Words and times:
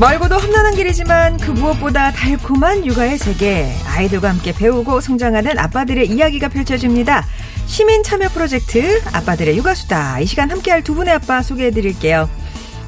멀고도 0.00 0.36
험난한 0.36 0.76
길이지만 0.76 1.36
그 1.36 1.50
무엇보다 1.50 2.10
달콤한 2.12 2.86
육아의 2.86 3.18
세계. 3.18 3.70
아이들과 3.86 4.30
함께 4.30 4.50
배우고 4.50 5.02
성장하는 5.02 5.58
아빠들의 5.58 6.08
이야기가 6.08 6.48
펼쳐집니다. 6.48 7.26
시민 7.66 8.02
참여 8.02 8.30
프로젝트 8.30 9.02
아빠들의 9.12 9.58
육아수다. 9.58 10.20
이 10.20 10.26
시간 10.26 10.50
함께할 10.50 10.82
두 10.82 10.94
분의 10.94 11.12
아빠 11.12 11.42
소개해 11.42 11.70
드릴게요. 11.72 12.30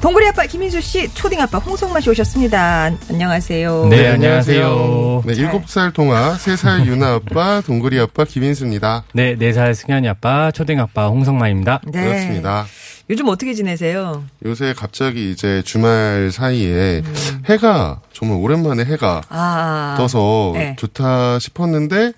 동굴이 0.03 0.27
아빠 0.27 0.45
김인수 0.45 0.81
씨, 0.81 1.07
초딩 1.13 1.39
아빠 1.39 1.59
홍성만 1.59 2.01
씨 2.01 2.09
오셨습니다. 2.09 2.91
안녕하세요. 3.09 3.87
네, 3.89 4.09
안녕하세요. 4.09 5.23
네, 5.25 5.33
7살 5.33 5.93
동아, 5.93 6.35
3살 6.35 6.83
유나 6.91 7.13
아빠, 7.13 7.61
동그리 7.61 7.97
아빠 8.01 8.25
김인수입니다. 8.25 9.05
네, 9.13 9.37
4살 9.37 9.73
승현이 9.73 10.09
아빠, 10.09 10.51
초딩 10.51 10.77
아빠 10.81 11.07
홍성만입니다. 11.07 11.83
네. 11.87 12.03
그렇습니다. 12.03 12.65
요즘 13.09 13.29
어떻게 13.29 13.53
지내세요? 13.53 14.25
요새 14.45 14.73
갑자기 14.75 15.31
이제 15.31 15.61
주말 15.63 16.31
사이에 16.33 17.01
해가 17.45 18.01
정말 18.11 18.39
오랜만에 18.39 18.83
해가 18.83 19.21
아. 19.29 19.95
떠서 19.97 20.51
네. 20.53 20.75
좋다 20.77 21.39
싶었는데 21.39 22.11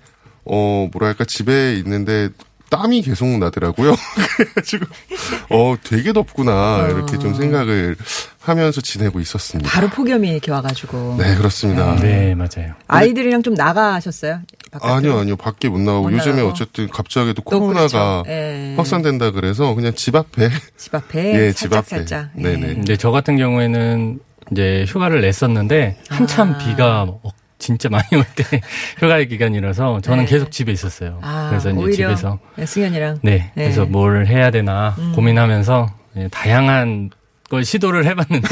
어 0.44 0.88
뭐랄까 0.92 1.24
집에 1.24 1.74
있는데 1.76 2.30
땀이 2.70 3.02
계속 3.02 3.26
나더라고요. 3.38 3.94
그래가지고 4.36 4.86
어 5.50 5.76
되게 5.84 6.12
덥구나 6.12 6.88
이렇게 6.90 7.18
좀 7.18 7.34
생각을 7.34 7.96
하면서 8.40 8.80
지내고 8.80 9.20
있었습니다. 9.20 9.70
바로 9.70 9.88
폭염이 9.88 10.28
이렇게 10.28 10.50
와가지고. 10.50 11.16
네 11.18 11.36
그렇습니다. 11.36 11.96
네, 11.96 12.34
맞아요. 12.34 12.74
아이들이랑 12.88 13.42
좀 13.42 13.54
나가셨어요? 13.54 14.40
바깥으로? 14.72 14.94
아니요 14.96 15.18
아니요 15.18 15.36
밖에 15.36 15.68
못 15.68 15.78
나가고 15.80 16.04
못 16.04 16.12
요즘에 16.12 16.32
나가고. 16.36 16.50
어쨌든 16.50 16.88
갑자기 16.88 17.34
또또 17.34 17.60
코로나가 17.60 18.22
그렇죠. 18.22 18.24
예. 18.28 18.74
확산된다 18.76 19.30
그래서 19.30 19.74
그냥 19.74 19.94
집 19.94 20.14
앞에 20.16 20.50
집 20.76 20.94
앞에 20.94 21.34
예, 21.48 21.52
집 21.52 21.70
살짝 21.70 21.78
앞에. 21.78 21.88
살짝. 21.96 22.30
예. 22.38 22.42
네네. 22.42 22.74
근데 22.74 22.96
저 22.96 23.10
같은 23.10 23.36
경우에는 23.36 24.20
이제 24.52 24.84
휴가를 24.88 25.20
냈었는데 25.22 25.98
한참 26.08 26.54
아. 26.54 26.58
비가 26.58 27.02
어, 27.02 27.20
진짜 27.66 27.88
많이 27.88 28.04
올 28.14 28.24
때 28.36 28.44
휴가의 28.98 29.26
기간이라서 29.26 30.00
저는 30.00 30.24
네. 30.24 30.30
계속 30.30 30.52
집에 30.52 30.70
있었어요. 30.70 31.18
아, 31.22 31.48
그래서 31.50 31.70
이제 31.70 31.78
오히려 31.80 31.96
집에서 32.14 32.38
네, 32.54 32.64
승현이랑 32.64 33.18
네, 33.22 33.50
네. 33.54 33.64
그래서 33.64 33.84
뭘 33.86 34.26
해야 34.26 34.50
되나 34.52 34.94
음. 34.98 35.12
고민하면서 35.16 35.88
예, 36.18 36.28
다양한 36.28 37.10
걸 37.50 37.64
시도를 37.64 38.04
해봤는데 38.06 38.48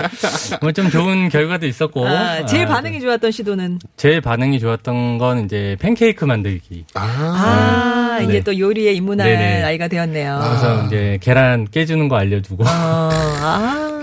뭐 0.62 0.72
좀 0.72 0.88
좋은 0.90 1.28
결과도 1.30 1.66
있었고 1.66 2.06
아, 2.06 2.44
제일 2.46 2.64
아, 2.66 2.68
반응이 2.68 3.00
좋았던 3.00 3.30
시도는 3.30 3.78
제일 3.96 4.20
반응이 4.20 4.58
좋았던 4.60 5.16
건 5.18 5.44
이제 5.46 5.76
팬케이크 5.80 6.24
만들기. 6.26 6.84
아, 6.94 7.00
아, 7.02 8.18
네. 8.20 8.24
이제 8.26 8.40
또 8.42 8.58
요리에 8.58 8.92
입문할 8.92 9.26
네네. 9.28 9.62
나이가 9.62 9.88
되었네요. 9.88 10.40
그래서 10.42 10.86
이제 10.86 11.18
계란 11.22 11.66
깨주는 11.70 12.06
거 12.08 12.16
알려주고 12.16 12.64
어, 12.64 12.66
아. 12.68 14.00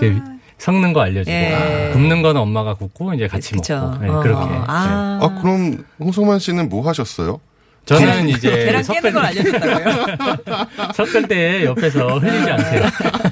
섞는 0.60 0.92
거 0.92 1.00
알려주고 1.00 1.30
예. 1.34 1.90
굽는 1.92 2.20
거는 2.22 2.40
엄마가 2.40 2.74
굽고 2.74 3.14
이제 3.14 3.26
같이 3.26 3.52
그쵸. 3.52 3.76
먹고 3.76 4.04
네, 4.04 4.08
어, 4.10 4.20
그렇게. 4.20 4.54
아, 4.66 5.18
아 5.22 5.40
그럼 5.40 5.84
홍성만 5.98 6.38
씨는 6.38 6.68
뭐 6.68 6.86
하셨어요? 6.86 7.40
네. 7.86 7.96
저는 7.96 8.28
이제 8.28 8.50
계란 8.50 8.82
깨는 8.82 9.12
걸 9.12 9.24
알려줬다고요? 9.24 10.92
섞을 10.94 11.26
때 11.26 11.64
옆에서 11.64 12.18
흘리지 12.18 12.50
않게 12.50 12.82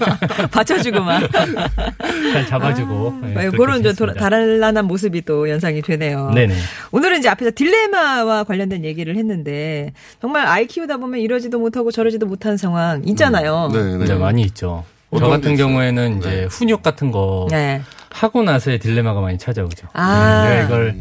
받쳐주고만. 0.51 1.29
잘 2.33 2.47
잡아주고. 2.47 3.19
네, 3.21 3.27
네, 3.29 3.35
그렇게 3.35 3.57
그런 3.57 3.95
좀. 3.95 4.15
다란한 4.15 4.87
모습이 4.87 5.23
또 5.23 5.49
연상이 5.51 5.83
되네요. 5.83 6.31
네네. 6.35 6.55
오늘은 6.91 7.19
이제 7.19 7.29
앞에서 7.29 7.53
딜레마와 7.55 8.45
관련된 8.45 8.85
얘기를 8.85 9.17
했는데 9.17 9.93
정말 10.21 10.47
아이 10.47 10.67
키우다 10.67 10.97
보면 10.97 11.21
이러지도 11.21 11.59
못하고 11.59 11.93
저러지도 11.93 12.27
못하는 12.27 12.57
상황 12.57 13.05
있잖아요. 13.05 13.71
네, 13.73 13.99
네. 13.99 14.05
네, 14.07 14.15
많이 14.15 14.43
있죠. 14.43 14.85
저 15.17 15.29
같은? 15.29 15.57
경우에는 15.57 16.19
이제 16.19 16.31
네. 16.31 16.45
훈육 16.45 16.83
같은 16.83 17.11
거 17.11 17.47
네. 17.51 17.83
하고 18.11 18.43
나서의 18.43 18.79
딜레마가 18.79 19.21
많이 19.21 19.39
찾아오죠. 19.39 19.89
아. 19.93 20.45
네, 20.45 20.55
내가 20.57 20.65
이걸 20.67 21.01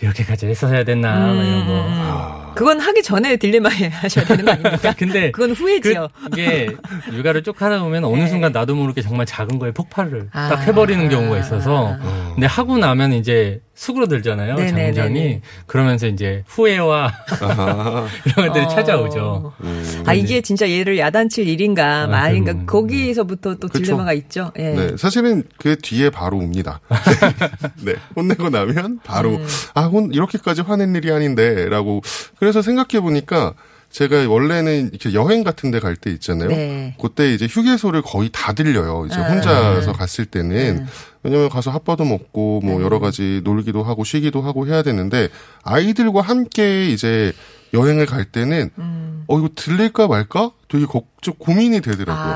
이렇게까지 0.00 0.46
했어야 0.46 0.84
됐나 0.84 1.32
뭐 1.32 1.42
이런 1.42 1.66
거. 1.66 1.72
음. 1.72 2.45
그건 2.56 2.80
하기 2.80 3.02
전에 3.02 3.36
딜레마에 3.36 3.88
하셔야 3.92 4.24
되는 4.24 4.44
거 4.44 4.50
아닙니까? 4.52 4.94
근데 4.98 5.30
그건 5.30 5.50
후회지요. 5.52 6.08
그, 6.32 6.40
이게 6.40 6.68
육아를 7.12 7.42
쭉 7.42 7.60
하다 7.60 7.80
보면 7.80 8.04
어느 8.04 8.26
순간 8.26 8.50
나도 8.50 8.74
모르게 8.74 9.02
정말 9.02 9.26
작은 9.26 9.58
거에 9.58 9.72
폭발을 9.72 10.30
아. 10.32 10.48
딱 10.48 10.66
해버리는 10.66 11.08
경우가 11.08 11.38
있어서 11.38 11.96
근데 12.34 12.46
하고 12.46 12.78
나면 12.78 13.12
이제 13.12 13.60
수그러들잖아요 13.76 14.54
네네네네. 14.54 14.94
장전이 14.94 15.40
그러면서 15.66 16.06
이제 16.06 16.42
후회와 16.48 17.12
아하. 17.42 18.06
이런 18.24 18.48
것들이 18.48 18.64
어. 18.64 18.68
찾아오죠. 18.68 19.52
음. 19.60 20.02
아 20.06 20.14
이게 20.14 20.40
진짜 20.40 20.68
얘를 20.68 20.98
야단칠 20.98 21.46
일인가 21.46 22.04
아, 22.04 22.06
말인가 22.06 22.52
그럼요. 22.52 22.66
거기서부터 22.66 23.56
또 23.56 23.68
그쵸. 23.68 23.84
딜레마가 23.84 24.14
있죠. 24.14 24.50
예. 24.58 24.70
네, 24.70 24.96
사실은 24.96 25.44
그 25.58 25.76
뒤에 25.76 26.08
바로 26.08 26.38
옵니다. 26.38 26.80
네, 27.84 27.94
혼내고 28.16 28.48
나면 28.48 29.00
바로 29.04 29.36
음. 29.36 29.46
아, 29.74 29.82
혼 29.82 30.10
이렇게까지 30.12 30.62
화낸 30.62 30.94
일이 30.94 31.12
아닌데라고 31.12 32.00
그래서 32.46 32.62
생각해 32.62 33.00
보니까 33.02 33.54
제가 33.90 34.28
원래는 34.28 34.90
이렇게 34.92 35.12
여행 35.14 35.42
같은 35.42 35.72
데 35.72 35.80
갈 35.80 35.96
때 35.96 36.12
있잖아요. 36.12 36.48
네. 36.48 36.94
그때 37.00 37.34
이제 37.34 37.46
휴게소를 37.50 38.02
거의 38.02 38.28
다 38.32 38.52
들려요. 38.52 39.06
이제 39.10 39.16
아. 39.18 39.24
혼자서 39.32 39.92
갔을 39.92 40.26
때는 40.26 40.76
네. 40.76 40.84
왜냐면 41.24 41.48
가서 41.48 41.72
핫바도 41.72 42.04
먹고 42.04 42.60
뭐 42.62 42.80
여러 42.82 43.00
가지 43.00 43.40
놀기도 43.42 43.82
하고 43.82 44.04
쉬기도 44.04 44.42
하고 44.42 44.68
해야 44.68 44.82
되는데 44.82 45.28
아이들과 45.64 46.20
함께 46.20 46.86
이제 46.86 47.32
여행을 47.74 48.06
갈 48.06 48.24
때는 48.26 48.70
음. 48.78 49.24
어 49.26 49.38
이거 49.40 49.48
들릴까 49.56 50.06
말까 50.06 50.52
되게 50.68 50.86
걱정 50.86 51.34
고민이 51.36 51.80
되더라고요. 51.80 52.32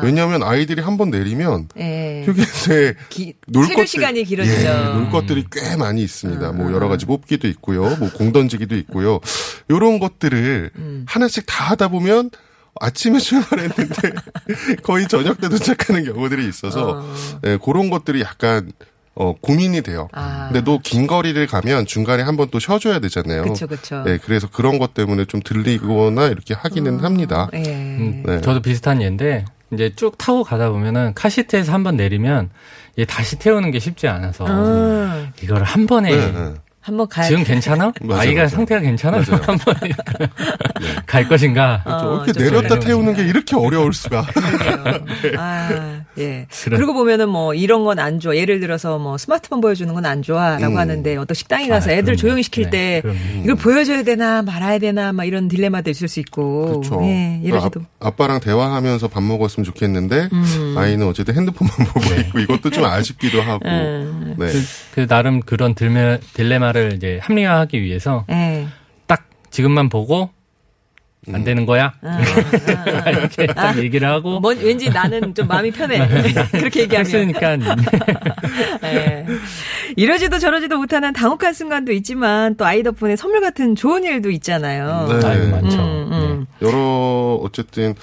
왜냐하면 0.04 0.42
아이들이 0.42 0.80
한 0.82 0.96
번 0.96 1.10
내리면 1.10 1.68
예. 1.78 2.22
휴게소에 2.26 2.94
기, 3.10 3.34
놀 3.48 3.66
것들- 3.66 3.86
시간이 3.86 4.24
길어지죠. 4.24 4.66
예, 4.68 4.84
놀 4.94 5.10
것들이 5.10 5.44
꽤 5.50 5.76
많이 5.76 6.02
있습니다. 6.02 6.52
뭐 6.52 6.68
아. 6.68 6.72
여러 6.72 6.88
가지 6.88 7.06
뽑기도 7.06 7.48
있고요, 7.48 7.96
뭐 7.96 8.10
공 8.14 8.32
던지기도 8.32 8.76
있고요. 8.76 9.20
요런 9.70 9.98
것들을 9.98 10.70
음. 10.76 11.04
하나씩 11.08 11.44
다 11.46 11.64
하다 11.70 11.88
보면 11.88 12.30
아침에 12.80 13.18
출발했는데 13.18 14.12
거의 14.82 15.06
저녁 15.08 15.40
때 15.40 15.48
도착하는 15.48 16.04
경우들이 16.04 16.48
있어서 16.48 17.00
어. 17.00 17.14
예, 17.46 17.58
그런 17.64 17.90
것들이 17.90 18.20
약간 18.20 18.72
어, 19.16 19.32
고민이 19.40 19.82
돼요. 19.82 20.08
아. 20.12 20.48
근데 20.50 20.64
또 20.64 20.80
긴 20.82 21.06
거리를 21.06 21.46
가면 21.46 21.86
중간에 21.86 22.24
한 22.24 22.36
번 22.36 22.48
또 22.50 22.58
쉬어줘야 22.58 22.98
되잖아요. 22.98 23.44
그쵸, 23.44 23.68
그쵸. 23.68 24.02
예, 24.08 24.18
그래서 24.18 24.48
그런 24.50 24.80
것 24.80 24.92
때문에 24.92 25.24
좀 25.26 25.40
들리거나 25.40 26.26
이렇게 26.26 26.52
하기는 26.52 26.98
합니다. 26.98 27.48
예. 27.54 27.62
음, 27.62 28.24
네. 28.26 28.40
저도 28.40 28.60
비슷한 28.60 29.00
예인데 29.00 29.44
이제 29.74 29.92
쭉 29.96 30.16
타고 30.18 30.42
가다 30.44 30.70
보면은 30.70 31.12
카시트에서 31.14 31.72
한 31.72 31.82
번 31.84 31.96
내리면 31.96 32.50
얘 32.98 33.04
다시 33.04 33.38
태우는 33.38 33.70
게 33.72 33.78
쉽지 33.78 34.08
않아서 34.08 34.46
아, 34.48 35.26
이걸 35.42 35.62
한 35.64 35.86
번에 35.86 36.10
네, 36.16 36.32
네. 36.32 36.54
한번 36.80 37.08
가야 37.08 37.26
지금 37.26 37.42
괜찮아? 37.44 37.92
맞아, 38.02 38.20
아이가 38.22 38.42
맞아. 38.42 38.56
상태가 38.56 38.80
괜찮아? 38.80 39.18
맞아요. 39.18 39.42
한 39.46 39.58
번에 39.58 39.92
갈 41.06 41.28
것인가? 41.28 41.82
어, 41.84 41.98
저 41.98 42.14
이렇게 42.14 42.32
좀 42.32 42.42
내렸다 42.44 42.68
그래요. 42.68 42.80
태우는 42.80 43.14
게 43.14 43.24
이렇게 43.24 43.56
어려울 43.56 43.92
수가. 43.92 44.24
아, 45.38 46.03
예. 46.18 46.46
그런- 46.64 46.76
그러고 46.78 46.94
보면은 46.94 47.28
뭐 47.28 47.54
이런 47.54 47.84
건 47.84 47.98
안 47.98 48.20
좋아. 48.20 48.36
예를 48.36 48.60
들어서 48.60 48.98
뭐 48.98 49.18
스마트폰 49.18 49.60
보여주는 49.60 49.92
건 49.92 50.04
안 50.06 50.22
좋아라고 50.22 50.74
음. 50.74 50.78
하는데 50.78 51.16
어떤 51.16 51.34
식당에 51.34 51.68
가서 51.68 51.90
아, 51.90 51.94
애들. 51.94 52.16
조용히 52.16 52.42
시킬 52.42 52.64
네, 52.64 52.70
때 52.70 53.00
그럼요. 53.02 53.18
이걸 53.44 53.54
보여줘야 53.56 54.02
되나 54.02 54.42
말아야 54.42 54.78
되나 54.78 55.12
막 55.12 55.24
이런 55.24 55.48
딜레마도 55.48 55.90
있을 55.90 56.08
수 56.08 56.20
있고. 56.20 56.80
그렇죠. 56.82 57.00
예, 57.04 57.40
이러지도. 57.42 57.80
아, 58.00 58.08
아빠랑 58.08 58.40
대화하면서 58.40 59.08
밥 59.08 59.22
먹었으면 59.22 59.64
좋겠는데 59.64 60.28
음. 60.32 60.74
아이는 60.76 61.06
어쨌든 61.06 61.34
핸드폰만 61.36 61.74
보고 61.88 62.20
있고 62.20 62.38
이것도 62.40 62.70
좀 62.70 62.84
아쉽기도 62.84 63.40
하고. 63.42 63.66
음. 63.68 64.34
네. 64.38 64.46
그, 64.46 64.62
그 64.94 65.06
나름 65.06 65.40
그런 65.40 65.74
딜레, 65.74 66.20
딜레마를 66.34 66.92
이제 66.96 67.18
합리화하기 67.22 67.80
위해서 67.82 68.24
예. 68.30 68.66
딱 69.06 69.24
지금만 69.50 69.88
보고 69.88 70.30
안 71.32 71.44
되는 71.44 71.66
거야? 71.66 71.94
아, 72.02 72.20
이렇게 73.10 73.46
딱 73.46 73.78
얘기를 73.78 74.08
하고 74.08 74.40
뭔, 74.40 74.58
왠지 74.58 74.90
나는 74.90 75.34
좀 75.34 75.46
마음이 75.46 75.70
편해. 75.70 76.06
그렇게 76.52 76.82
얘기하면. 76.82 77.04
했으니까 77.06 77.56
예. 78.84 79.26
이러지도 79.96 80.38
저러지도 80.38 80.78
못하는 80.78 81.12
당혹한 81.12 81.52
순간도 81.52 81.92
있지만 81.92 82.56
또 82.56 82.64
아이 82.64 82.82
덕분에 82.82 83.16
선물 83.16 83.40
같은 83.40 83.76
좋은 83.76 84.04
일도 84.04 84.30
있잖아요. 84.30 85.08
네. 85.08 85.26
아유 85.26 85.48
많죠. 85.48 85.76
음, 85.78 86.12
음. 86.12 86.46
여러 86.62 87.40
어쨌든 87.42 87.94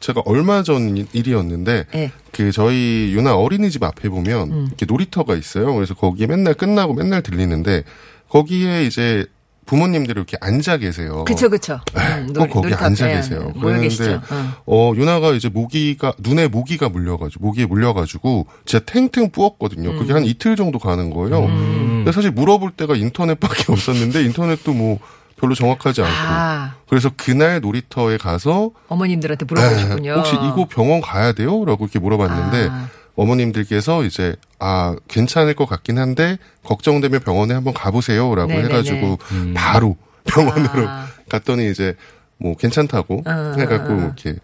제가 0.00 0.22
얼마 0.26 0.62
전 0.62 1.06
일이었는데 1.12 1.86
예. 1.94 2.10
그 2.32 2.52
저희 2.52 3.12
유나 3.14 3.36
어린이집 3.36 3.82
앞에 3.82 4.08
보면 4.08 4.52
음. 4.52 4.64
이렇게 4.66 4.86
놀이터가 4.86 5.34
있어요. 5.34 5.74
그래서 5.74 5.94
거기에 5.94 6.26
맨날 6.26 6.54
끝나고 6.54 6.94
맨날 6.94 7.22
들리는데 7.22 7.84
거기에 8.28 8.84
이제 8.84 9.26
부모님들이 9.66 10.12
이렇게 10.16 10.36
앉아 10.40 10.78
계세요. 10.78 11.24
그쵸, 11.24 11.48
그쵸. 11.48 11.80
음, 11.96 12.32
꼭 12.32 12.48
거기 12.48 12.68
놀이터 12.68 12.84
앉아 12.84 13.04
앞에 13.04 13.14
계세요. 13.16 13.52
그랬는데 13.54 13.80
계시죠. 13.82 14.20
어. 14.30 14.52
어 14.66 14.92
유나가 14.96 15.32
이제 15.32 15.48
모기가 15.48 16.12
눈에 16.18 16.48
모기가 16.48 16.88
물려가지고 16.88 17.44
모기에 17.44 17.66
물려가지고 17.66 18.46
진짜 18.64 18.84
탱탱 18.84 19.30
부었거든요. 19.30 19.98
그게 19.98 20.12
음. 20.12 20.16
한 20.16 20.24
이틀 20.24 20.56
정도 20.56 20.78
가는 20.78 21.10
거예요. 21.10 21.44
음. 21.46 22.02
근데 22.04 22.12
사실 22.12 22.30
물어볼 22.30 22.72
때가 22.72 22.94
인터넷밖에 22.96 23.64
없었는데 23.72 24.22
인터넷도 24.24 24.72
뭐 24.72 24.98
별로 25.36 25.54
정확하지 25.54 26.00
않고 26.02 26.14
아, 26.16 26.74
그래서 26.88 27.10
그날 27.16 27.60
놀이터에 27.60 28.16
가서 28.18 28.70
어머님들한테 28.88 29.44
에, 29.44 29.46
물어보셨군요. 29.48 30.12
혹시 30.12 30.34
이거 30.36 30.66
병원 30.70 31.00
가야 31.00 31.32
돼요? 31.32 31.64
라고 31.64 31.84
이렇게 31.84 31.98
물어봤는데 31.98 32.68
아. 32.70 32.88
어머님들께서 33.16 34.04
이제 34.04 34.34
아 34.58 34.96
괜찮을 35.08 35.54
것 35.54 35.66
같긴 35.66 35.98
한데 35.98 36.38
걱정되면 36.64 37.20
병원에 37.20 37.54
한번 37.54 37.74
가보세요라고 37.74 38.48
네네네. 38.48 38.68
해가지고 38.68 39.18
음. 39.32 39.54
바로 39.56 39.96
병원으로 40.24 40.88
아. 40.88 41.06
갔더니 41.28 41.70
이제 41.70 41.94
뭐 42.38 42.56
괜찮다고 42.56 43.22
어, 43.26 43.54
해갖고. 43.58 43.94
이렇게 43.94 44.36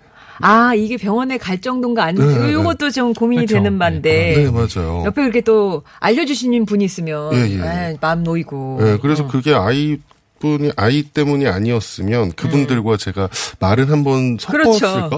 아, 0.43 0.75
이게 0.75 0.96
병원에 0.96 1.37
갈 1.37 1.61
정도인가 1.61 2.05
안, 2.05 2.14
네, 2.14 2.25
네. 2.25 2.52
요것도 2.55 2.90
좀 2.90 3.12
고민이 3.12 3.44
그렇죠. 3.44 3.62
되는 3.62 3.78
반데. 3.78 4.34
네 4.37 4.50
맞아요. 4.50 5.05
옆에 5.05 5.22
이렇게 5.22 5.43
또 5.43 5.82
알려주시는 5.99 6.64
분이 6.64 6.82
있으면 6.84 7.34
예, 7.34 7.58
예. 7.58 7.90
에, 7.90 7.96
마음 8.00 8.22
놓이고. 8.22 8.78
네, 8.81 8.99
그래서 9.02 9.25
어. 9.25 9.28
그게 9.28 9.52
아이 9.55 9.99
분이 10.40 10.72
아이 10.76 11.02
때문이 11.02 11.46
아니었으면 11.46 12.32
그분들과 12.32 12.96
제가 12.96 13.28
말을 13.60 13.90
한번 13.90 14.14
음. 14.32 14.37
섞었을까? 14.38 15.10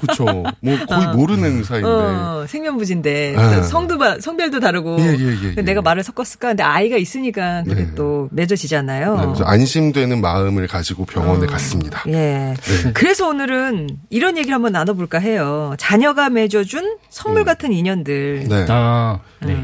그렇죠. 0.00 0.24
뭐 0.60 0.78
거의 0.88 1.06
모르는 1.14 1.62
사이인데. 1.62 1.88
어, 1.88 2.46
생면부진데 2.48 3.36
아. 3.36 3.56
또 3.56 3.62
성도 3.62 3.98
바- 3.98 4.18
성별도 4.20 4.58
다르고 4.60 4.96
예, 5.00 5.04
예, 5.04 5.26
예, 5.44 5.54
예. 5.58 5.62
내가 5.62 5.82
말을 5.82 6.02
섞었을까? 6.02 6.48
근데 6.48 6.62
아이가 6.62 6.96
있으니까 6.96 7.62
그게 7.64 7.82
네. 7.84 7.94
또 7.94 8.28
맺어지잖아요. 8.32 9.16
네, 9.16 9.22
그래서 9.26 9.44
안심되는 9.44 10.20
마음을 10.20 10.66
가지고 10.66 11.04
병원에 11.04 11.46
갔습니다. 11.46 12.02
예. 12.08 12.12
네. 12.12 12.54
그래서 12.94 13.28
오늘은 13.28 13.88
이런 14.08 14.38
얘기를 14.38 14.54
한번 14.54 14.72
나눠볼까 14.72 15.18
해요. 15.18 15.74
자녀가 15.78 16.30
맺어준 16.30 16.96
선물 17.10 17.44
같은 17.44 17.70
인연들. 17.72 18.46
네. 18.48 18.66
아, 18.70 19.20
네. 19.42 19.62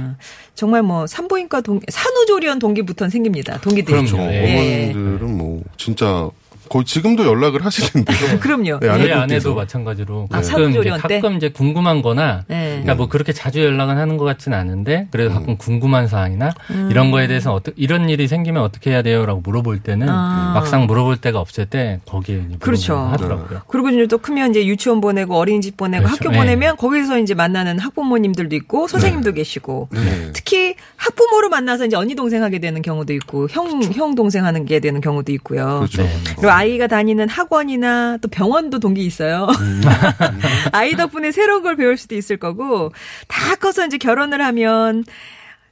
어, 0.60 0.70
정말 0.70 0.82
뭐 0.82 1.06
산부인과 1.06 1.62
동 1.62 1.80
산후조리원 1.88 2.58
동기부터는 2.58 3.10
생깁니다. 3.10 3.58
동기들이. 3.60 4.04
그럼요. 4.10 4.30
예. 4.30 4.90
어머님들은 4.92 5.36
뭐 5.38 5.62
진짜 5.78 6.28
거의 6.70 6.84
지금도 6.84 7.26
연락을 7.26 7.64
하시는데요. 7.64 8.38
그럼요. 8.38 8.78
네, 8.78 8.86
제 8.86 8.88
아내분께서. 8.88 9.20
아내도 9.20 9.54
마찬가지로 9.56 10.28
아, 10.30 10.40
가끔 10.40 10.70
이제? 10.70 10.90
가끔 10.90 11.36
이제 11.36 11.48
궁금한거나 11.48 12.44
네. 12.46 12.68
그러니까 12.70 12.94
뭐 12.94 13.08
그렇게 13.08 13.32
자주 13.32 13.60
연락은 13.64 13.98
하는 13.98 14.16
것 14.16 14.24
같지는 14.24 14.56
않은데 14.56 15.08
그래도 15.10 15.34
가끔 15.34 15.56
궁금한 15.56 16.06
사항이나 16.06 16.54
음. 16.70 16.88
이런 16.88 17.10
거에 17.10 17.26
대해서 17.26 17.52
어떠, 17.52 17.72
이런 17.74 18.08
일이 18.08 18.28
생기면 18.28 18.62
어떻게 18.62 18.92
해야 18.92 19.02
돼요라고 19.02 19.40
물어볼 19.40 19.80
때는 19.80 20.08
아. 20.08 20.52
막상 20.54 20.86
물어볼 20.86 21.16
데가 21.16 21.40
없을 21.40 21.66
때 21.66 21.98
거기에 22.06 22.44
그렇죠. 22.60 22.96
하더라고요. 22.96 23.62
그리고 23.66 23.88
이제 23.88 24.06
또 24.06 24.18
크면 24.18 24.50
이제 24.50 24.64
유치원 24.64 25.00
보내고 25.00 25.36
어린이집 25.36 25.76
보내고 25.76 26.04
그렇죠. 26.04 26.24
학교 26.24 26.30
네. 26.30 26.38
보내면 26.38 26.76
거기서 26.76 27.18
이제 27.18 27.34
만나는 27.34 27.80
학부모님들도 27.80 28.54
있고 28.54 28.86
선생님도 28.86 29.32
계시고 29.32 29.88
네. 29.90 30.30
특히 30.34 30.76
학부모로 31.00 31.48
만나서 31.48 31.86
이제 31.86 31.96
언니 31.96 32.14
동생 32.14 32.42
하게 32.42 32.58
되는 32.58 32.82
경우도 32.82 33.14
있고 33.14 33.48
형 33.50 33.80
형 33.94 34.14
동생 34.14 34.44
하는 34.44 34.66
게 34.66 34.80
되는 34.80 35.00
경우도 35.00 35.32
있고요. 35.32 35.86
그렇죠. 35.88 36.02
네. 36.02 36.10
그리고 36.36 36.50
아이가 36.50 36.86
다니는 36.86 37.28
학원이나 37.28 38.18
또 38.20 38.28
병원도 38.28 38.78
동기 38.78 39.04
있어요. 39.04 39.46
음. 39.60 39.80
아이 40.72 40.92
덕분에 40.92 41.32
새로운 41.32 41.62
걸 41.62 41.76
배울 41.76 41.96
수도 41.96 42.14
있을 42.14 42.36
거고 42.36 42.92
다 43.28 43.54
커서 43.56 43.86
이제 43.86 43.96
결혼을 43.96 44.42
하면 44.42 45.04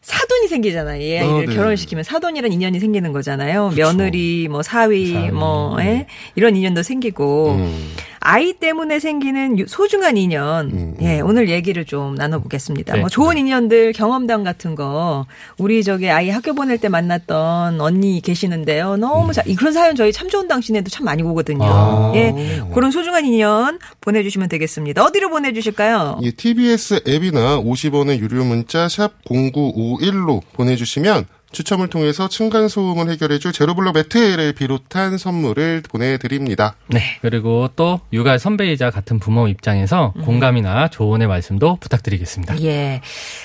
사돈이 0.00 0.48
생기잖아요. 0.48 1.02
얘 1.02 1.18
아이를 1.20 1.34
어, 1.34 1.40
네. 1.40 1.54
결혼시키면 1.54 2.04
사돈이란 2.04 2.50
인연이 2.52 2.80
생기는 2.80 3.12
거잖아요. 3.12 3.72
며느리, 3.76 4.48
뭐 4.48 4.62
사위, 4.62 5.12
사위. 5.12 5.30
뭐 5.30 5.76
예? 5.80 6.06
이런 6.34 6.56
인연도 6.56 6.82
생기고 6.82 7.52
음. 7.52 7.90
아이 8.20 8.52
때문에 8.54 8.98
생기는 8.98 9.58
유- 9.58 9.66
소중한 9.66 10.16
인연. 10.16 10.70
음, 10.70 10.96
예, 11.00 11.20
오늘 11.20 11.48
얘기를 11.48 11.84
좀 11.84 12.14
나눠보겠습니다. 12.14 12.94
네. 12.94 13.00
뭐 13.00 13.08
좋은 13.08 13.36
인연들 13.38 13.92
경험담 13.92 14.44
같은 14.44 14.74
거 14.74 15.26
우리 15.56 15.82
저기 15.84 16.10
아이 16.10 16.28
학교 16.30 16.52
보낼 16.54 16.78
때 16.78 16.88
만났던 16.88 17.80
언니 17.80 18.20
계시는데요. 18.20 18.96
너무 18.96 19.32
잘, 19.32 19.48
이 19.48 19.54
그런 19.54 19.72
사연 19.72 19.94
저희 19.94 20.12
참 20.12 20.28
좋은 20.28 20.48
당신에도 20.48 20.90
참 20.90 21.04
많이 21.04 21.22
오거든요. 21.22 21.64
아. 21.64 22.12
예, 22.16 22.62
그런 22.74 22.90
소중한 22.90 23.24
인연 23.24 23.78
보내주시면 24.00 24.48
되겠습니다. 24.48 25.04
어디로 25.04 25.30
보내주실까요? 25.30 26.18
이 26.22 26.32
TBS 26.32 27.02
앱이나 27.08 27.58
50원의 27.60 28.18
유료 28.18 28.44
문자 28.44 28.88
샵 28.88 29.12
0951로 29.24 30.40
보내주시면 30.54 31.26
추첨을 31.50 31.88
통해서 31.88 32.28
층간 32.28 32.68
소음을 32.68 33.10
해결해줄 33.10 33.52
제로블럭 33.52 33.94
매트를 33.94 34.52
비롯한 34.52 35.18
선물을 35.18 35.82
보내드립니다. 35.88 36.76
네. 36.88 37.00
그리고 37.22 37.68
또 37.74 38.00
육아 38.12 38.38
선배이자 38.38 38.90
같은 38.90 39.18
부모 39.18 39.48
입장에서 39.48 40.12
음. 40.16 40.22
공감이나 40.22 40.88
조언의 40.88 41.26
말씀도 41.28 41.78
부탁드리겠습니다. 41.80 42.60
예. 42.62 43.00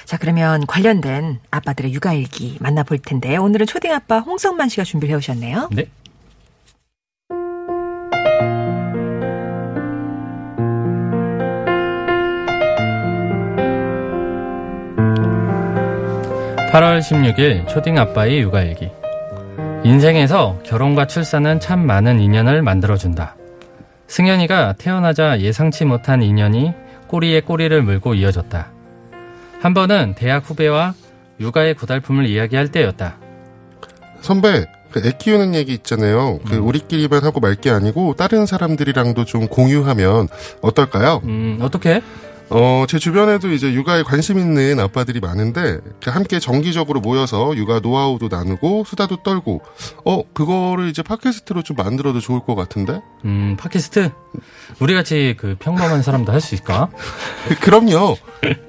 자, 0.05 0.17
그러면 0.17 0.65
관련된 0.67 1.39
아빠들의 1.51 1.93
육아 1.93 2.13
일기 2.13 2.57
만나볼 2.59 2.99
텐데 2.99 3.37
오늘은 3.37 3.67
초딩 3.67 3.91
아빠 3.91 4.19
홍성만 4.19 4.69
씨가 4.69 4.83
준비를 4.83 5.13
해오셨네요. 5.13 5.69
네. 5.71 5.85
(8월 16.73 17.01
16일) 17.01 17.67
초딩 17.67 17.99
아빠의 17.99 18.39
육아일기 18.41 18.89
인생에서 19.83 20.59
결혼과 20.65 21.05
출산은 21.05 21.59
참 21.59 21.85
많은 21.85 22.19
인연을 22.19 22.63
만들어준다 22.63 23.35
승현이가 24.07 24.73
태어나자 24.79 25.39
예상치 25.39 25.85
못한 25.85 26.23
인연이 26.23 26.73
꼬리에 27.07 27.41
꼬리를 27.41 27.79
물고 27.83 28.15
이어졌다 28.15 28.71
한 29.61 29.73
번은 29.75 30.15
대학 30.17 30.49
후배와 30.49 30.95
육아의 31.39 31.75
고달픔을 31.75 32.25
이야기할 32.25 32.69
때였다 32.69 33.17
선배, 34.21 34.65
그애 34.89 35.11
키우는 35.19 35.53
얘기 35.53 35.73
있잖아요. 35.73 36.39
그 36.47 36.55
음. 36.55 36.65
우리끼리만 36.65 37.23
하고 37.23 37.39
말 37.39 37.55
게 37.55 37.69
아니고 37.69 38.15
다른 38.15 38.45
사람들이랑도 38.47 39.25
좀 39.25 39.47
공유하면 39.47 40.27
어떨까요? 40.61 41.21
음 41.25 41.59
어떻게 41.61 42.01
어, 42.49 42.85
제 42.87 42.99
주변에도 42.99 43.51
이제 43.51 43.73
육아에 43.73 44.03
관심 44.03 44.37
있는 44.37 44.79
아빠들이 44.79 45.19
많은데 45.19 45.79
함께 46.05 46.39
정기적으로 46.39 46.99
모여서 46.99 47.55
육아 47.55 47.79
노하우도 47.79 48.27
나누고 48.29 48.83
수다도 48.85 49.23
떨고 49.23 49.61
어, 50.05 50.21
그거를 50.33 50.87
이제 50.89 51.01
팟캐스트로 51.01 51.63
좀 51.63 51.75
만들어도 51.77 52.19
좋을 52.19 52.41
것 52.41 52.53
같은데? 52.55 53.01
음, 53.25 53.55
팟캐스트? 53.59 54.11
우리 54.79 54.93
같이 54.93 55.35
그 55.39 55.55
평범한 55.59 56.03
사람도 56.03 56.31
할 56.31 56.41
수 56.41 56.53
있을까? 56.55 56.89
그, 57.47 57.55
그럼요. 57.61 58.17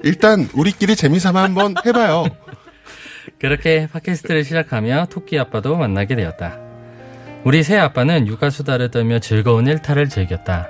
일단 0.03 0.49
우리끼리 0.53 0.95
재미삼아 0.95 1.43
한번 1.43 1.75
해봐요. 1.85 2.25
그렇게 3.39 3.87
팟캐스트를 3.91 4.43
시작하며 4.45 5.07
토끼 5.11 5.37
아빠도 5.37 5.75
만나게 5.75 6.15
되었다. 6.15 6.57
우리 7.43 7.61
새 7.63 7.77
아빠는 7.77 8.27
육아 8.27 8.49
수다를 8.49 8.89
떨며 8.89 9.19
즐거운 9.19 9.67
일탈을 9.67 10.09
즐겼다. 10.09 10.69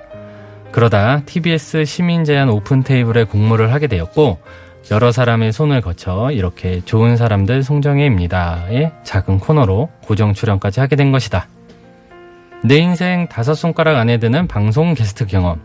그러다 0.76 1.22
TBS 1.26 1.86
시민 1.86 2.26
제한 2.26 2.50
오픈 2.50 2.84
테이블에 2.84 3.24
공모를 3.24 3.72
하게 3.72 3.88
되었고 3.88 4.40
여러 4.92 5.14
사람의 5.14 5.54
손을 5.54 5.80
거쳐 5.80 6.32
이렇게 6.34 6.82
좋은 6.82 7.16
사람들 7.16 7.64
송정혜입니다의 7.64 8.92
작은 9.04 9.40
코너로 9.40 9.90
고정 10.04 10.34
출연까지 10.34 10.82
하게 10.82 10.98
된 10.98 11.14
것이다. 11.14 11.48
내 12.62 12.76
인생 12.76 13.30
다섯 13.30 13.54
손가락 13.54 13.96
안에 13.96 14.18
드는 14.18 14.48
방송 14.48 14.96
게스트 14.96 15.26
경험. 15.28 15.62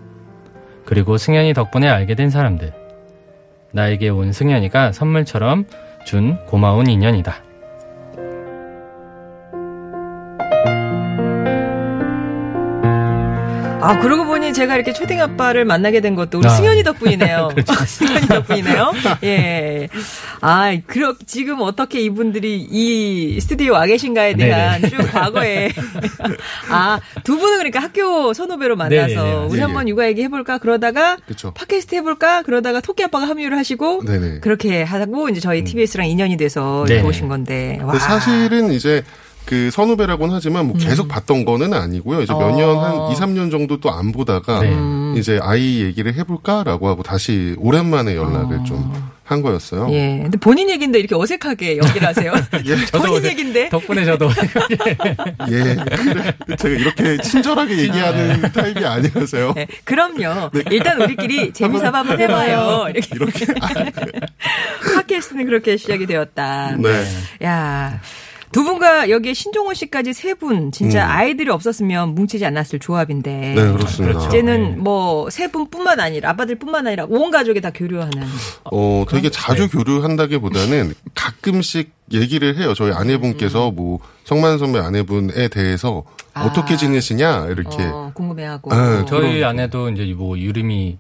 그리고 0.85 1.19
승현이 1.19 1.55
덕분에 1.55 1.89
알게 1.89 2.15
된 2.15 2.31
사람들. 2.31 2.73
나에게 3.73 4.11
온 4.11 4.33
승현이가 4.33 4.93
선물처럼 4.93 5.65
준 6.05 6.39
고마운 6.47 6.87
인연이다. 6.87 7.50
아, 13.91 13.99
그러고 13.99 14.25
보니 14.25 14.53
제가 14.53 14.77
이렇게 14.77 14.93
초딩 14.93 15.21
아빠를 15.21 15.65
만나게 15.65 16.01
된 16.01 16.15
것도 16.15 16.39
우리 16.39 16.47
아. 16.47 16.51
승현이 16.51 16.85
덕분이네요. 16.85 17.49
승현이 17.87 18.27
덕분이네요. 18.29 18.93
예. 19.25 19.89
아, 20.41 20.77
그러, 20.87 21.17
지금 21.27 21.61
어떻게 21.61 22.01
이분들이 22.01 22.69
이 22.71 23.41
스튜디오 23.41 23.73
와 23.73 23.87
계신가에 23.87 24.35
대한 24.35 24.81
쭉 24.89 24.97
과거에. 25.11 25.73
아, 26.71 27.01
두 27.25 27.37
분은 27.37 27.59
그러니까 27.59 27.81
학교 27.81 28.33
선후배로 28.33 28.77
만나서 28.77 29.25
네네네. 29.25 29.47
우리 29.47 29.59
예, 29.59 29.63
한번 29.63 29.89
예. 29.89 29.91
육아 29.91 30.07
얘기 30.07 30.23
해볼까? 30.23 30.59
그러다가 30.59 31.17
그쵸. 31.27 31.53
팟캐스트 31.55 31.97
해볼까? 31.97 32.43
그러다가 32.43 32.81
토끼 32.81 33.03
아빠가 33.03 33.27
합류를 33.27 33.59
하시고 33.59 34.05
네네. 34.05 34.39
그렇게 34.41 34.85
하고 34.85 35.29
이제 35.29 35.41
저희 35.41 35.65
TBS랑 35.65 36.07
인연이 36.07 36.37
돼서 36.37 36.85
네네. 36.87 37.01
이렇게 37.01 37.09
오신 37.09 37.29
건데. 37.29 37.81
와. 37.83 37.99
사실은 37.99 38.71
이제 38.73 39.03
그 39.51 39.69
선후배라고는 39.73 40.33
하지만 40.33 40.69
뭐 40.69 40.77
계속 40.79 41.09
봤던 41.09 41.45
거는 41.45 41.75
아니고요. 41.75 42.23
이제 42.23 42.33
몇 42.33 42.51
음. 42.51 42.53
어. 42.55 42.57
년, 42.57 42.79
한 42.79 43.11
2, 43.11 43.17
3년 43.17 43.51
정도 43.51 43.81
또 43.81 43.91
안 43.91 44.13
보다가 44.13 44.61
네. 44.61 44.73
이제 45.19 45.41
아이 45.43 45.81
얘기를 45.83 46.15
해볼까라고 46.15 46.87
하고 46.87 47.03
다시 47.03 47.57
오랜만에 47.59 48.15
연락을 48.15 48.61
좀한 48.65 49.43
거였어요. 49.43 49.87
아. 49.87 49.91
예. 49.91 50.21
근데 50.23 50.39
본인 50.39 50.71
얘기인데 50.71 51.01
이렇게 51.01 51.17
어색하게 51.17 51.79
연기를 51.79 52.07
하세요. 52.07 52.31
본인 52.93 53.15
어색- 53.21 53.25
얘기인데. 53.25 53.69
덕분에 53.71 54.05
저도 54.05 54.31
예. 55.51 55.75
그래. 55.75 56.33
제가 56.57 56.75
이렇게 56.77 57.17
친절하게 57.23 57.77
얘기하는 57.79 58.43
타입이 58.53 58.85
아니라서요. 58.87 59.55
네, 59.57 59.67
그럼요. 59.83 60.51
일단 60.71 61.03
우리끼리 61.03 61.53
재미삼아 61.53 61.99
한번 61.99 62.21
해봐요. 62.21 62.87
이렇게. 62.95 63.09
이렇게. 63.17 63.47
팟캐스트는 64.95 65.47
그렇게 65.47 65.77
시작이 65.77 66.07
되었다. 66.07 66.77
네. 66.79 67.05
야. 67.45 68.01
두 68.53 68.65
분과 68.65 69.11
여기에 69.11 69.33
신종호 69.35 69.75
씨까지 69.75 70.13
세 70.13 70.35
분, 70.35 70.73
진짜 70.73 71.09
아이들이 71.09 71.51
없었으면 71.51 72.15
뭉치지 72.15 72.45
않았을 72.45 72.81
조합인데. 72.81 73.31
음. 73.31 73.55
네, 73.55 73.73
그렇습니다. 73.73 74.19
그렇죠. 74.19 74.29
이제는 74.29 74.83
뭐세 74.83 75.53
분뿐만 75.53 76.01
아니라 76.01 76.31
아빠들뿐만 76.31 76.87
아니라 76.87 77.07
온 77.09 77.31
가족이 77.31 77.61
다 77.61 77.71
교류하는. 77.71 78.25
어, 78.73 79.05
되게 79.09 79.31
자주 79.31 79.69
교류한다기보다는 79.69 80.95
가끔씩 81.15 81.93
얘기를 82.13 82.59
해요. 82.59 82.75
저희 82.75 82.93
아내분께서 82.93 83.71
뭐 83.71 84.01
성만 84.25 84.59
선배 84.59 84.81
아내분에 84.81 85.49
대해서 85.49 86.03
어떻게 86.35 86.77
지내시냐 86.77 87.47
이렇게. 87.51 87.85
어, 87.85 88.11
궁금해하고. 88.15 88.75
네, 88.75 89.05
저희 89.09 89.45
아내도 89.45 89.91
이제 89.91 90.13
뭐 90.17 90.37
유림이 90.37 90.99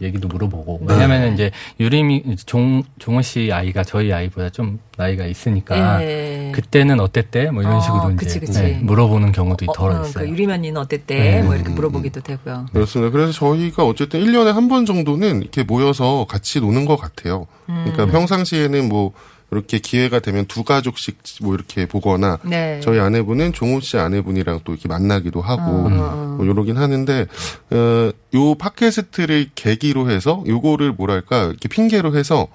얘기도 0.00 0.28
물어보고 0.28 0.80
왜냐면 0.86 1.22
은 1.22 1.34
이제 1.34 1.50
유림이 1.78 2.36
종 2.46 2.82
종호 2.98 3.22
씨 3.22 3.50
아이가 3.52 3.82
저희 3.84 4.12
아이보다 4.12 4.50
좀 4.50 4.78
나이가 4.96 5.26
있으니까 5.26 6.02
예. 6.02 6.52
그때는 6.54 7.00
어땠대 7.00 7.50
뭐 7.50 7.62
이런 7.62 7.76
어, 7.76 7.80
식으로 7.80 8.16
그치, 8.16 8.38
이제 8.38 8.40
그치. 8.40 8.60
네, 8.62 8.78
물어보는 8.82 9.32
경우도 9.32 9.66
어, 9.68 9.72
덜어 9.72 10.00
어, 10.00 10.06
있어요. 10.06 10.24
그 10.24 10.30
유리면이는 10.30 10.80
어땠대? 10.80 11.14
네. 11.18 11.42
뭐 11.42 11.54
이렇게 11.54 11.70
물어보기도 11.70 12.20
되고요. 12.20 12.66
그렇습니다. 12.72 13.10
그래서 13.12 13.32
저희가 13.32 13.84
어쨌든 13.84 14.20
1년에 14.24 14.52
한 14.52 14.70
번 14.70 14.86
정도는 14.86 15.40
이렇게 15.42 15.64
모여서 15.64 16.26
같이 16.28 16.60
노는 16.60 16.84
것 16.84 16.96
같아요. 16.96 17.46
그러니까 17.66 18.04
음. 18.04 18.10
평상시에는 18.12 18.88
뭐 18.88 19.12
이렇게 19.50 19.78
기회가 19.78 20.20
되면 20.20 20.46
두 20.46 20.62
가족씩 20.62 21.18
뭐 21.42 21.54
이렇게 21.54 21.86
보거나 21.86 22.38
네. 22.44 22.80
저희 22.80 23.00
아내분은 23.00 23.52
종호 23.52 23.80
씨 23.80 23.98
아내분이랑 23.98 24.60
또 24.64 24.72
이렇게 24.72 24.88
만나기도 24.88 25.40
하고 25.40 25.62
어, 25.62 26.34
뭐 26.38 26.46
요러긴 26.46 26.76
하는데 26.76 27.26
어, 27.70 28.12
요 28.34 28.54
팟캐스트를 28.54 29.50
계기로 29.54 30.10
해서 30.10 30.44
요거를 30.46 30.92
뭐랄까 30.92 31.44
이렇게 31.44 31.68
핑계로 31.68 32.16
해서 32.16 32.46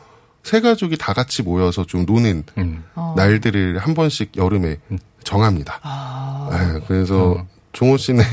세 0.43 0.61
가족이 0.61 0.97
다 0.97 1.13
같이 1.13 1.43
모여서 1.43 1.85
좀 1.85 2.05
노는 2.05 2.43
음. 2.59 2.83
어. 2.95 3.13
날들을 3.17 3.79
한 3.79 3.93
번씩 3.93 4.37
여름에 4.37 4.77
정합니다. 5.23 5.79
아. 5.81 6.49
네, 6.51 6.85
그래서 6.87 7.45
종호 7.73 7.97
씨네 7.97 8.23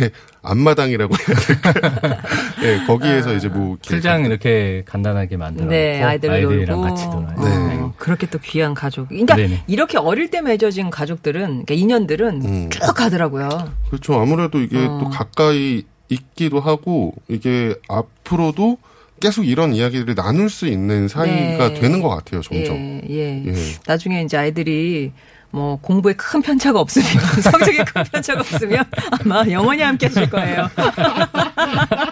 앞마당이라고 0.42 1.14
해야 1.14 1.38
될까요? 1.38 2.18
네, 2.60 2.84
거기에서 2.86 3.34
이제 3.34 3.48
뭐 3.48 3.76
풀장 3.86 4.24
이렇게 4.24 4.82
간단하게 4.86 5.36
만들어 5.36 5.68
네, 5.68 6.02
아이들 6.02 6.30
아이들이랑 6.30 6.80
놀고. 6.80 6.94
같이 6.94 7.06
놀아요. 7.06 7.36
네. 7.38 7.76
어, 7.80 7.94
그렇게 7.96 8.26
또 8.26 8.38
귀한 8.40 8.74
가족. 8.74 9.08
그러니까 9.08 9.36
네네. 9.36 9.64
이렇게 9.68 9.98
어릴 9.98 10.30
때 10.30 10.40
맺어진 10.40 10.90
가족들은, 10.90 11.64
그러니까 11.64 11.74
인연들은 11.74 12.42
음. 12.44 12.70
쭉 12.70 12.80
가더라고요. 12.94 13.48
그렇죠. 13.88 14.20
아무래도 14.20 14.60
이게 14.60 14.78
어. 14.78 14.98
또 15.02 15.10
가까이 15.10 15.84
있기도 16.08 16.60
하고 16.60 17.14
이게 17.28 17.74
앞으로도 17.88 18.78
계속 19.20 19.46
이런 19.46 19.72
이야기들을 19.72 20.16
나눌 20.16 20.50
수 20.50 20.66
있는 20.66 21.06
사이가 21.06 21.68
네. 21.68 21.80
되는 21.80 22.02
것 22.02 22.08
같아요. 22.08 22.42
점점. 22.42 22.74
예, 23.08 23.44
예. 23.44 23.44
예. 23.46 23.54
나중에 23.86 24.22
이제 24.22 24.36
아이들이 24.36 25.12
뭐 25.52 25.78
공부에 25.80 26.14
큰 26.14 26.40
편차가 26.40 26.80
없으면 26.80 27.06
성적에 27.42 27.84
큰 27.84 28.04
편차가 28.04 28.40
없으면 28.40 28.84
아마 29.10 29.44
영원히 29.48 29.82
함께 29.82 30.06
하실 30.06 30.28
거예요. 30.28 30.68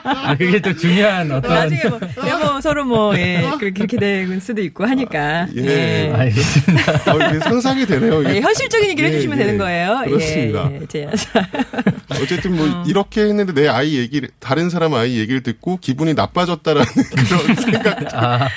아, 0.04 0.36
그게 0.36 0.60
또 0.60 0.74
중요한 0.76 1.30
어떤 1.30 1.52
나중에 1.54 1.82
뭐, 1.88 2.00
예, 2.26 2.32
뭐 2.44 2.60
서로 2.60 2.84
뭐 2.84 3.16
예, 3.18 3.42
그렇게 3.58 3.70
그렇게 3.72 3.96
될 3.96 4.40
수도 4.40 4.60
있고 4.62 4.84
하니까. 4.86 5.46
예. 5.56 5.64
예. 5.64 6.12
알겠습니다. 6.14 6.92
어, 7.12 7.28
이게 7.28 7.38
상상이 7.40 7.86
되네요. 7.86 8.22
이게. 8.22 8.36
예, 8.36 8.40
현실적인 8.40 8.88
얘기를 8.90 9.08
예, 9.10 9.14
해주시면 9.14 9.38
예. 9.38 9.44
되는 9.44 9.58
거예요. 9.58 10.02
그렇습니다. 10.04 10.70
예, 10.72 10.80
예. 10.82 10.86
제- 10.86 11.08
어쨌든 12.22 12.56
뭐 12.56 12.84
이렇게 12.86 13.22
했는데 13.22 13.52
내 13.54 13.68
아이 13.68 13.96
얘기를 13.96 14.28
다른 14.38 14.68
사람 14.70 14.94
아이 14.94 15.18
얘기를 15.18 15.42
듣고 15.42 15.78
기분이 15.80 16.14
나빠졌다라는 16.14 16.86
그런 17.28 17.56
생각 17.56 18.14
아, 18.14 18.48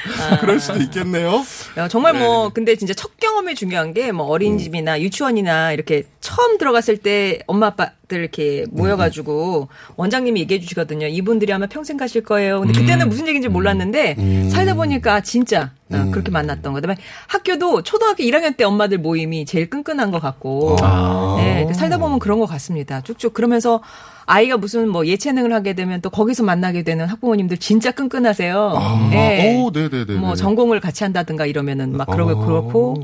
그럴 0.42 0.60
수도 0.60 0.80
있겠네요. 0.82 1.44
야, 1.78 1.88
정말 1.88 2.14
뭐 2.14 2.48
네. 2.48 2.52
근데 2.54 2.76
진짜 2.76 2.94
첫 2.94 3.18
경험이 3.20 3.56
중요한 3.56 3.94
게뭐 3.94 4.26
음. 4.26 4.30
어린이집이나 4.32 5.02
유치원이나 5.02 5.72
이렇게 5.74 6.04
처음 6.22 6.58
들어갔을 6.58 6.98
때 6.98 7.40
엄마 7.48 7.68
아빠 7.68 7.92
들 8.14 8.22
이렇게 8.22 8.66
모여가지고 8.70 9.62
음. 9.62 9.94
원장님이 9.98 10.42
얘기해 10.42 10.60
주시거든요. 10.60 11.08
이분들이 11.08 11.52
아마 11.52 11.66
평생 11.66 11.98
가실 11.98 12.24
거예요. 12.24 12.62
근데 12.62 12.80
그때는 12.80 13.10
무슨 13.10 13.28
얘기인지 13.28 13.50
몰랐는데 13.50 14.16
음. 14.20 14.50
살다 14.50 14.76
보니까 14.76 15.22
진짜 15.22 15.72
어, 15.92 16.10
그렇게 16.12 16.32
만났던 16.32 16.74
거. 16.74 16.80
그다음에 16.80 16.98
학교도 17.28 17.84
초등학교 17.84 18.24
1학년 18.24 18.56
때 18.56 18.64
엄마들 18.64 19.00
모임이 19.00 19.46
제일 19.46 19.70
끈끈한 19.70 20.12
것 20.12 20.22
같고. 20.22 20.78
아. 20.82 21.36
네, 21.40 21.74
살다 21.74 21.98
보면 21.98 22.20
그런 22.20 22.40
것 22.40 22.46
같습니다. 22.46 23.02
쭉쭉 23.02 23.34
그러면서 23.34 23.82
아이가 24.26 24.58
무슨 24.58 24.90
뭐 24.90 25.06
예체능을 25.06 25.54
하게 25.54 25.74
되면 25.74 26.02
또 26.02 26.10
거기서 26.10 26.44
만나게 26.44 26.84
되는 26.84 27.06
학부모님들 27.06 27.58
진짜 27.58 27.92
끈끈하세요. 27.92 28.74
아, 28.76 29.08
네. 29.12 29.62
오, 29.62 29.72
네네네. 29.72 30.14
뭐 30.16 30.36
전공을 30.36 30.80
같이 30.80 31.04
한다든가 31.04 31.46
이러면은 31.46 31.96
막 31.98 32.08
그러고 32.08 32.42
아. 32.42 32.46
그렇고 32.46 33.04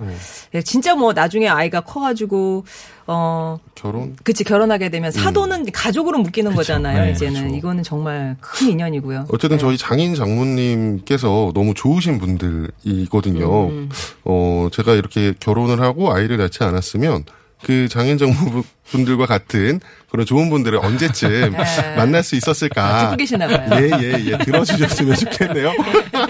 예, 0.54 0.62
진짜 0.62 0.96
뭐 0.96 1.14
나중에 1.14 1.48
아이가 1.48 1.82
커가지고 1.82 2.66
어 3.08 3.60
결혼. 3.76 4.16
그치 4.24 4.44
결혼하게 4.44 4.90
되면 4.90 5.12
사도는 5.12 5.72
가족으로 5.72 6.20
묶이는 6.20 6.54
거잖아요 6.54 7.06
네, 7.06 7.12
이제는 7.12 7.46
그쵸. 7.46 7.56
이거는 7.56 7.84
정말 7.84 8.38
큰 8.40 8.70
인연이고요. 8.70 9.26
어쨌든 9.30 9.58
저희 9.58 9.78
장인 9.78 10.14
장모님께서 10.14 11.52
너무 11.54 11.74
좋으신 11.74 12.20
분들이거든요. 12.20 13.68
음. 13.70 13.90
어, 14.26 14.68
제가 14.72 14.94
이렇게 14.94 15.34
결혼을 15.40 15.82
하고 15.82 16.14
아이를 16.14 16.38
낳지 16.38 16.64
않았으면 16.64 17.24
그 17.64 17.88
장인 17.90 18.18
장모분들과 18.18 19.26
같은 19.28 19.80
그런 20.10 20.26
좋은 20.26 20.50
분들을 20.50 20.80
언제쯤 20.80 21.54
만날 21.98 22.24
수 22.24 22.36
있었을까. 22.36 23.04
듣고 23.06 23.18
계시나 23.18 23.48
봐요. 23.48 23.70
예, 23.84 23.92
예, 24.02 24.26
예. 24.26 24.38
들어주셨으면 24.40 25.16
좋겠네요. 25.16 25.72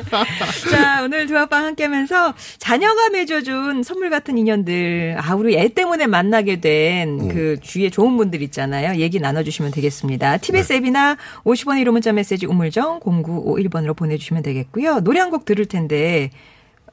자, 0.70 1.04
오늘 1.04 1.28
두 1.28 1.38
아빠 1.38 1.58
함께 1.64 1.84
하면서 1.84 2.34
자녀가 2.58 3.10
맺어준 3.10 3.84
선물 3.84 4.10
같은 4.10 4.38
인연들, 4.38 5.16
아, 5.20 5.36
우리 5.36 5.56
애 5.56 5.70
때문에 5.70 6.08
만나게 6.08 6.60
된그 6.60 7.58
주위에 7.62 7.90
좋은 7.90 8.18
분들 8.18 8.42
있잖아요. 8.44 9.00
얘기 9.00 9.20
나눠주시면 9.20 9.72
되겠습니다. 9.72 10.38
TBS 10.38 10.74
앱이나 10.74 11.16
50원의 11.46 11.84
1호 11.86 11.92
문자 11.92 12.12
메시지 12.12 12.46
우물정 12.46 13.00
0951번으로 13.02 13.96
보내주시면 13.96 14.44
되겠고요. 14.44 15.00
노래 15.02 15.20
한 15.22 15.30
곡 15.30 15.46
들을 15.46 15.64
텐데, 15.68 16.32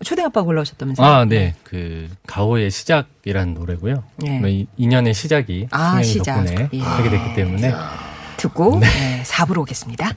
초등아빠 0.05 0.43
골라오셨다면서요? 0.43 1.07
아, 1.07 1.25
네. 1.25 1.55
그 1.63 2.09
가오의 2.27 2.71
시작이라는 2.71 3.55
노래고요. 3.55 4.03
네. 4.17 4.39
뭐이 4.41 4.67
인연의 4.77 5.15
시작이 5.15 5.69
아, 5.71 6.03
시작. 6.03 6.45
덕분에 6.45 6.69
예. 6.73 6.81
하게 6.81 7.11
됐기 7.11 7.35
때문에 7.35 7.73
듣고, 8.37 8.79
네, 8.81 9.23
4부로 9.25 9.59
오겠습니다. 9.63 10.13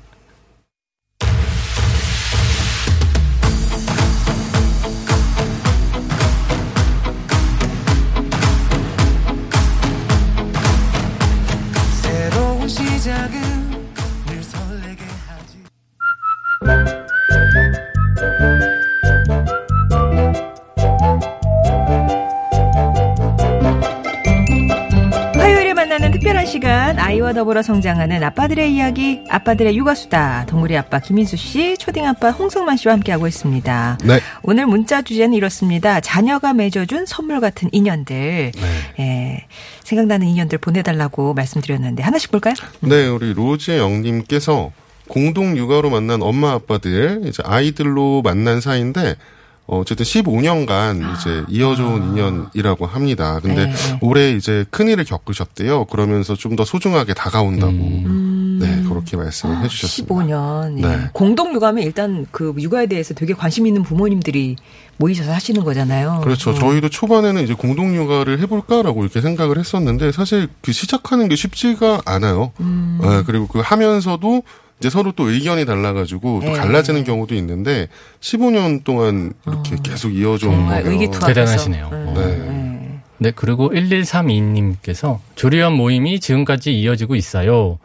더불어 27.50 27.64
성장하는 27.64 28.22
아빠들의 28.22 28.76
이야기, 28.76 29.22
아빠들의 29.28 29.76
육아수다. 29.76 30.46
동물의 30.46 30.78
아빠 30.78 31.00
김인수 31.00 31.36
씨, 31.36 31.76
초딩 31.80 32.06
아빠 32.06 32.30
홍성만 32.30 32.78
씨와 32.78 32.94
함께하고 32.94 33.26
있습니다. 33.26 33.98
네. 34.04 34.20
오늘 34.44 34.68
문자 34.68 35.02
주제는 35.02 35.34
이렇습니다. 35.34 36.00
자녀가 36.00 36.54
맺어준 36.54 37.08
선물 37.08 37.40
같은 37.40 37.68
인연들. 37.72 38.52
예, 39.00 39.48
생각나는 39.84 40.28
인연들 40.28 40.60
보내달라고 40.60 41.34
말씀드렸는데 41.34 42.04
하나씩 42.04 42.30
볼까요? 42.30 42.54
네, 42.82 43.08
우리 43.08 43.34
로즈 43.34 43.80
영님께서 43.80 44.72
공동 45.08 45.58
육아로 45.58 45.90
만난 45.90 46.22
엄마 46.22 46.52
아빠들 46.52 47.24
이제 47.26 47.42
아이들로 47.44 48.22
만난 48.22 48.62
사이인데 48.62 49.16
어, 49.72 49.80
어쨌든 49.82 50.04
15년간 50.04 51.16
이제 51.16 51.44
이어져온 51.48 52.10
인연이라고 52.10 52.88
합니다. 52.88 53.40
근데 53.40 53.62
아. 53.62 53.66
네, 53.66 53.72
네. 53.72 54.00
올해 54.02 54.32
이제 54.32 54.66
큰 54.72 54.88
일을 54.90 55.06
겪으셨대요. 55.06 55.86
그러면서 55.86 56.36
좀 56.36 56.56
더 56.56 56.66
소중하게 56.66 57.14
다가온다고 57.14 57.72
네 57.72 58.84
그렇게 58.90 59.16
말씀을 59.16 59.64
해주셨습니다. 59.64 60.14
15년. 60.16 60.78
예. 60.80 60.82
네. 60.82 61.10
공동 61.14 61.54
육아면 61.54 61.84
일단 61.84 62.26
그 62.32 62.54
육아에 62.58 62.88
대해서 62.88 63.14
되게 63.14 63.34
관심 63.34 63.66
있는 63.68 63.84
부모님들이 63.84 64.56
모이셔서 64.98 65.32
하시는 65.32 65.64
거잖아요. 65.64 66.20
그렇죠. 66.24 66.50
음. 66.50 66.56
저희도 66.56 66.90
초반에는 66.90 67.44
이제 67.44 67.54
공동 67.54 67.96
육아를 67.96 68.40
해볼까라고 68.40 69.04
이렇게 69.04 69.22
생각을 69.22 69.58
했었는데 69.60 70.12
사실 70.12 70.50
그 70.62 70.74
시작하는 70.74 71.30
게 71.30 71.36
쉽지가 71.38 72.02
않아요. 72.06 72.52
음. 72.60 73.00
예, 73.04 73.24
그리고 73.26 73.48
그 73.48 73.60
하면서도 73.60 74.44
이제 74.80 74.90
서로 74.90 75.12
또 75.12 75.30
의견이 75.30 75.66
달라가지고 75.66 76.42
또 76.44 76.52
네. 76.52 76.54
갈라지는 76.54 77.04
경우도 77.04 77.36
있는데 77.36 77.90
15년 78.22 78.84
동안 78.84 79.34
이렇게 79.46 79.76
계속 79.84 80.10
이어져 80.10 80.50
온 80.50 80.72
어. 80.72 80.82
의기투합해서. 80.84 81.28
대단하시네요. 81.28 81.90
음, 81.92 82.14
네. 82.16 82.22
음. 82.22 83.02
네, 83.18 83.32
그리고 83.36 83.70
1132님께서 83.72 85.20
조리원 85.36 85.74
모임이 85.74 86.22
지금까지 86.22 86.80
이어지고 86.80 87.16
있어요. 87.16 87.78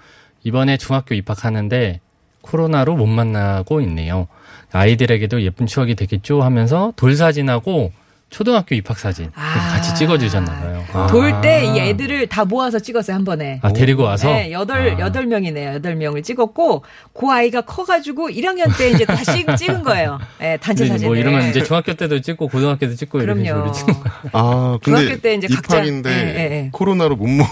이번에 0.44 0.76
중학교 0.76 1.14
입학하는데 1.16 2.00
코로나로 2.42 2.94
못 2.94 3.06
만나고 3.06 3.80
있네요. 3.82 4.28
아이들에게도 4.72 5.42
예쁜 5.42 5.66
추억이 5.66 5.94
되겠죠 5.94 6.42
하면서 6.42 6.92
돌 6.96 7.16
사진하고 7.16 7.92
초등학교 8.30 8.74
입학 8.74 8.98
사진 8.98 9.30
아. 9.34 9.72
같이 9.72 9.94
찍어주셨나 9.94 10.60
봐요. 10.60 10.73
아. 10.92 11.06
돌때 11.08 11.64
이 11.66 11.78
애들을 11.80 12.26
다 12.28 12.44
모아서 12.44 12.78
찍었어요, 12.78 13.16
한 13.16 13.24
번에. 13.24 13.60
아, 13.62 13.72
데리고 13.72 14.02
와서? 14.04 14.28
네, 14.28 14.52
여덟, 14.52 14.94
아. 14.94 14.98
여덟 15.00 15.26
명이네요. 15.26 15.74
여덟 15.74 15.96
명을 15.96 16.22
찍었고, 16.22 16.84
그 17.12 17.26
아이가 17.30 17.62
커가지고 17.62 18.28
1학년 18.30 18.76
때 18.76 18.90
이제 18.90 19.04
다시 19.04 19.44
찍은 19.58 19.82
거예요. 19.84 20.18
네, 20.38 20.56
단체 20.58 20.86
사진. 20.86 21.06
뭐 21.08 21.16
이러면 21.16 21.48
이제 21.50 21.62
중학교 21.62 21.94
때도 21.94 22.20
찍고 22.20 22.48
고등학교 22.48 22.80
때도 22.80 22.94
찍고 22.96 23.18
그럼요. 23.18 23.72
아 24.32 24.78
근데 24.82 25.00
중학교 25.00 25.20
때 25.20 25.34
이제 25.34 25.46
각자- 25.48 25.76
입학인데 25.78 26.10
예, 26.10 26.14
예, 26.38 26.54
예. 26.64 26.68
코로나로 26.72 27.16
못 27.16 27.26
모여. 27.28 27.46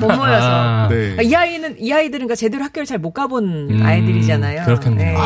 못 0.00 0.06
모여서. 0.06 0.46
아. 0.48 0.88
네. 0.90 1.16
이 1.22 1.34
아이는, 1.34 1.76
이 1.78 1.92
아이들은 1.92 2.26
그러니까 2.26 2.34
제대로 2.34 2.64
학교를 2.64 2.86
잘 2.86 2.98
못 2.98 3.12
가본 3.12 3.70
음, 3.70 3.82
아이들이잖아요. 3.84 4.64
그렇겠네요. 4.64 5.18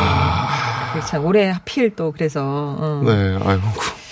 그참 0.93 1.25
올해 1.25 1.49
하필 1.49 1.95
또 1.95 2.11
그래서. 2.11 2.41
어. 2.43 3.01
네, 3.03 3.11
아이고. 3.43 3.61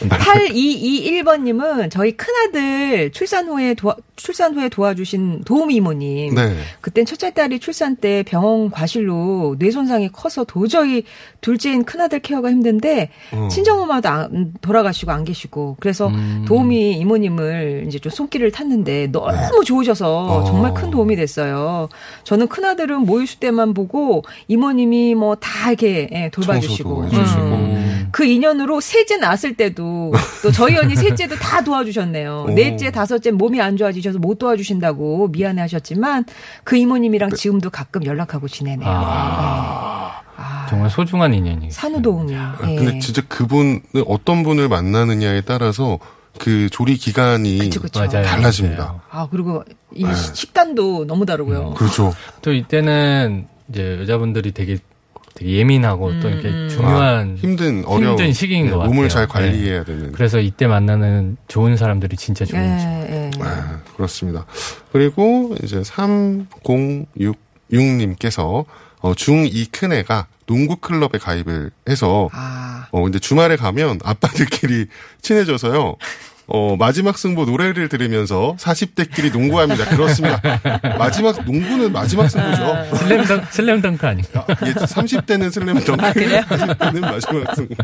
8221번님은 0.09 1.91
저희 1.91 2.11
큰아들 2.15 3.11
출산 3.11 3.47
후에 3.47 3.73
도와, 3.73 3.95
출산 4.15 4.55
후에 4.55 4.69
도와주신 4.69 5.43
도우미 5.43 5.75
이모님. 5.75 6.35
네. 6.35 6.55
그땐 6.81 7.05
첫째 7.05 7.31
딸이 7.33 7.59
출산 7.59 7.95
때 7.95 8.23
병원 8.25 8.69
과실로 8.71 9.55
뇌 9.59 9.71
손상이 9.71 10.09
커서 10.11 10.43
도저히 10.43 11.03
둘째인 11.41 11.83
큰아들 11.83 12.19
케어가 12.19 12.49
힘든데 12.51 13.09
어. 13.33 13.47
친정엄마도 13.49 14.09
안, 14.09 14.53
돌아가시고 14.61 15.11
안 15.11 15.23
계시고 15.23 15.77
그래서 15.79 16.07
음. 16.07 16.45
도우미 16.47 16.93
이모님을 16.93 17.85
이제 17.87 17.99
좀 17.99 18.11
손길을 18.11 18.51
탔는데 18.51 19.07
너무 19.11 19.63
좋으셔서 19.65 20.25
어. 20.25 20.43
정말 20.45 20.73
큰 20.73 20.91
도움이 20.91 21.15
됐어요. 21.15 21.89
저는 22.23 22.47
큰아들은 22.47 23.01
모유수 23.01 23.39
때만 23.39 23.73
보고 23.73 24.23
이모님이 24.47 25.15
뭐 25.15 25.35
다 25.41 25.69
이렇게 25.71 26.07
예, 26.11 26.29
돌봐주시고. 26.29 27.01
음. 27.01 27.80
그 28.11 28.25
인연으로 28.25 28.81
셋째 28.81 29.17
낳았을 29.17 29.55
때도 29.55 30.11
또 30.43 30.51
저희 30.51 30.77
언니 30.77 30.95
셋째도 30.95 31.35
다 31.35 31.63
도와주셨네요. 31.63 32.45
오. 32.49 32.51
넷째, 32.53 32.91
다섯째 32.91 33.31
몸이 33.31 33.61
안 33.61 33.77
좋아지셔서 33.77 34.19
못 34.19 34.37
도와주신다고 34.37 35.29
미안해 35.29 35.61
하셨지만 35.61 36.25
그 36.63 36.75
이모님이랑 36.75 37.31
지금도 37.31 37.69
가끔 37.69 38.05
연락하고 38.05 38.47
지내네요. 38.47 38.89
아. 38.89 40.21
네. 40.21 40.21
아, 40.37 40.65
정말 40.69 40.89
소중한 40.89 41.33
인연이. 41.33 41.69
산후도우미. 41.69 42.35
아, 42.35 42.57
예. 42.67 42.75
근데 42.75 42.99
진짜 42.99 43.21
그분을 43.27 43.81
어떤 44.07 44.43
분을 44.43 44.69
만나느냐에 44.69 45.41
따라서 45.41 45.99
그 46.39 46.69
조리 46.69 46.95
기간이 46.95 47.59
그쵸, 47.59 47.81
그쵸. 47.81 48.07
달라집니다. 48.07 49.03
아 49.11 49.27
그리고 49.29 49.63
이 49.93 50.05
식단도 50.33 51.05
너무 51.05 51.25
다르고요. 51.25 51.73
그렇죠. 51.75 52.13
또 52.41 52.53
이때는 52.53 53.47
이제 53.69 53.97
여자분들이 53.99 54.51
되게 54.53 54.77
되게 55.41 55.57
예민하고 55.57 56.19
또 56.19 56.29
이렇게 56.29 56.49
음. 56.49 56.69
중요한 56.69 57.31
아, 57.31 57.35
힘든 57.35 57.83
어려운 57.85 58.11
힘든 58.11 58.31
시기인 58.31 58.65
네, 58.65 58.71
것 58.71 58.85
몸을 58.85 59.07
같아요. 59.07 59.09
잘 59.09 59.27
관리해야 59.27 59.83
되는. 59.83 60.11
그래서 60.11 60.39
이때 60.39 60.67
만나는 60.67 61.37
좋은 61.47 61.75
사람들이 61.75 62.15
진짜 62.15 62.45
좋은 62.45 62.61
거죠. 62.61 62.87
예, 62.87 63.07
예. 63.11 63.31
아, 63.41 63.79
그렇습니다. 63.95 64.45
그리고 64.91 65.55
이제 65.63 65.81
3066님께서 65.81 68.65
어, 68.99 69.13
중2 69.13 69.71
큰애가 69.71 70.27
농구 70.45 70.75
클럽에 70.75 71.17
가입을 71.19 71.71
해서 71.89 72.29
아, 72.33 72.85
어 72.91 73.01
근데 73.01 73.17
주말에 73.17 73.55
가면 73.55 74.01
아빠들끼리 74.03 74.85
친해져서요. 75.21 75.95
어 76.53 76.75
마지막 76.75 77.17
승부 77.17 77.45
노래를 77.45 77.87
들으면서 77.87 78.55
40대끼리 78.59 79.31
농구합니다. 79.31 79.85
그렇습니다. 79.85 80.41
마지막 80.97 81.43
농구는 81.45 81.91
마지막 81.93 82.27
승부죠. 82.27 82.95
슬램덩, 82.97 83.41
슬램덩크 83.49 84.05
아닌가? 84.05 84.45
이게 84.61 84.73
30대는 84.73 85.49
슬램 85.51 85.79
덩크, 85.79 86.01
40대는 86.03 86.99
마지막 86.99 87.55
승부. 87.55 87.75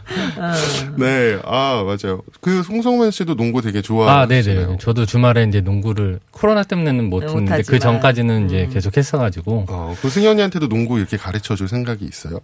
네, 0.98 1.40
아 1.46 1.84
맞아요. 1.86 2.22
그 2.42 2.62
송성만 2.64 3.12
씨도 3.12 3.36
농구 3.36 3.62
되게 3.62 3.80
아, 3.80 3.82
좋아하시네요. 3.82 4.60
네네. 4.66 4.78
저도 4.80 5.06
주말에 5.06 5.44
이제 5.44 5.62
농구를 5.62 6.20
코로나 6.32 6.64
때문에는 6.64 7.10
못 7.10 7.22
네, 7.22 7.28
했는데 7.28 7.62
그. 7.64 7.80
전까지는 7.80 8.48
이제 8.48 8.68
계속 8.74 8.98
했어가지고 8.98 9.66
어, 9.70 9.96
그 10.02 10.10
승현이한테도 10.10 10.68
농구 10.68 10.98
이렇게 11.00 11.16
가르쳐 11.16 11.56
줄 11.56 11.68
생각이 11.70 12.04
있어요? 12.06 12.40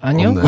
아니요. 0.00 0.34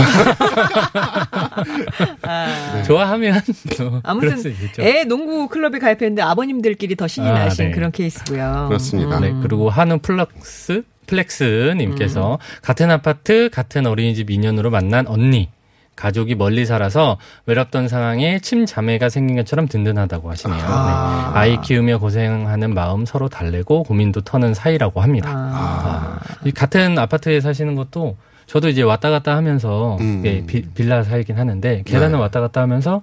아. 2.22 2.83
좋아하면 2.85 3.40
또 3.77 4.01
그럴 4.18 4.37
수 4.38 4.49
아무튼. 4.49 4.85
애 4.85 5.05
농구 5.05 5.49
클럽에 5.49 5.79
가입했는데 5.79 6.22
아버님들끼리 6.22 6.96
더 6.96 7.07
신이 7.07 7.29
아, 7.29 7.33
나신 7.33 7.66
네. 7.66 7.70
그런 7.72 7.90
케이스고요. 7.92 8.66
그렇습니다. 8.68 9.20
네, 9.20 9.35
그리고 9.42 9.70
한우 9.70 9.99
플럭스 9.99 10.83
플렉스님께서 11.07 12.35
음. 12.35 12.38
같은 12.62 12.90
아파트 12.90 13.49
같은 13.53 13.87
어린이집 13.87 14.31
인연으로 14.31 14.70
만난 14.70 15.07
언니 15.07 15.49
가족이 15.94 16.35
멀리 16.35 16.66
살아서 16.66 17.18
외롭던 17.46 17.88
상황에 17.88 18.38
친자매가 18.40 19.09
생긴 19.09 19.37
것처럼 19.37 19.66
든든하다고 19.66 20.31
하시네요. 20.31 20.62
아. 20.62 21.31
네. 21.33 21.38
아이 21.38 21.61
키우며 21.62 21.99
고생하는 21.99 22.75
마음 22.75 23.07
서로 23.07 23.29
달래고 23.29 23.85
고민도 23.85 24.20
터는 24.20 24.55
사이라고 24.55 25.01
합니다. 25.01 25.31
아. 25.33 26.18
이 26.44 26.53
같은 26.53 26.99
아파트에 26.99 27.40
사시는 27.40 27.75
것도 27.77 28.16
저도 28.47 28.69
이제 28.69 28.83
왔다 28.83 29.11
갔다 29.11 29.37
하면서 29.37 29.97
음. 30.01 30.23
비- 30.47 30.63
빌라 30.63 31.03
살긴 31.03 31.37
하는데 31.39 31.83
계단을 31.85 32.13
네. 32.13 32.17
왔다 32.19 32.41
갔다 32.41 32.61
하면서 32.63 33.03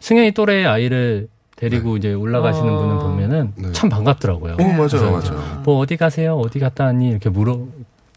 승현이 0.00 0.32
또래 0.32 0.64
아이를 0.64 1.28
데리고 1.56 1.96
이제 1.96 2.12
올라가시는 2.12 2.68
어. 2.68 2.78
분을 2.78 2.98
보면은 2.98 3.52
네. 3.56 3.72
참 3.72 3.88
반갑더라고요. 3.88 4.54
어, 4.54 4.62
맞아요, 4.62 5.10
맞아요. 5.12 5.62
뭐 5.64 5.78
어디 5.78 5.96
가세요? 5.96 6.36
어디 6.36 6.58
갔다 6.58 6.84
왔니? 6.84 7.08
이렇게 7.08 7.30
물어 7.30 7.66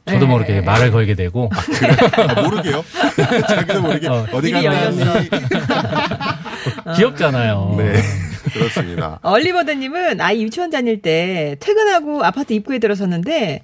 저도 0.08 0.20
네. 0.20 0.26
모르게 0.26 0.62
말을 0.62 0.92
걸게 0.92 1.16
되고 1.16 1.50
아, 1.54 2.42
모르게요? 2.42 2.84
자기도 3.48 3.82
모르게 3.82 4.08
어, 4.08 4.26
어, 4.34 4.42
디 4.42 4.52
갔니? 4.52 4.98
귀엽잖아요. 6.96 7.76
네, 7.78 7.94
그렇습니다. 8.54 9.20
얼리버드님은 9.24 10.22
아이 10.22 10.44
유치원 10.44 10.70
다닐 10.70 11.02
때 11.02 11.56
퇴근하고 11.60 12.24
아파트 12.24 12.54
입구에 12.54 12.80
들어섰는데 12.80 13.64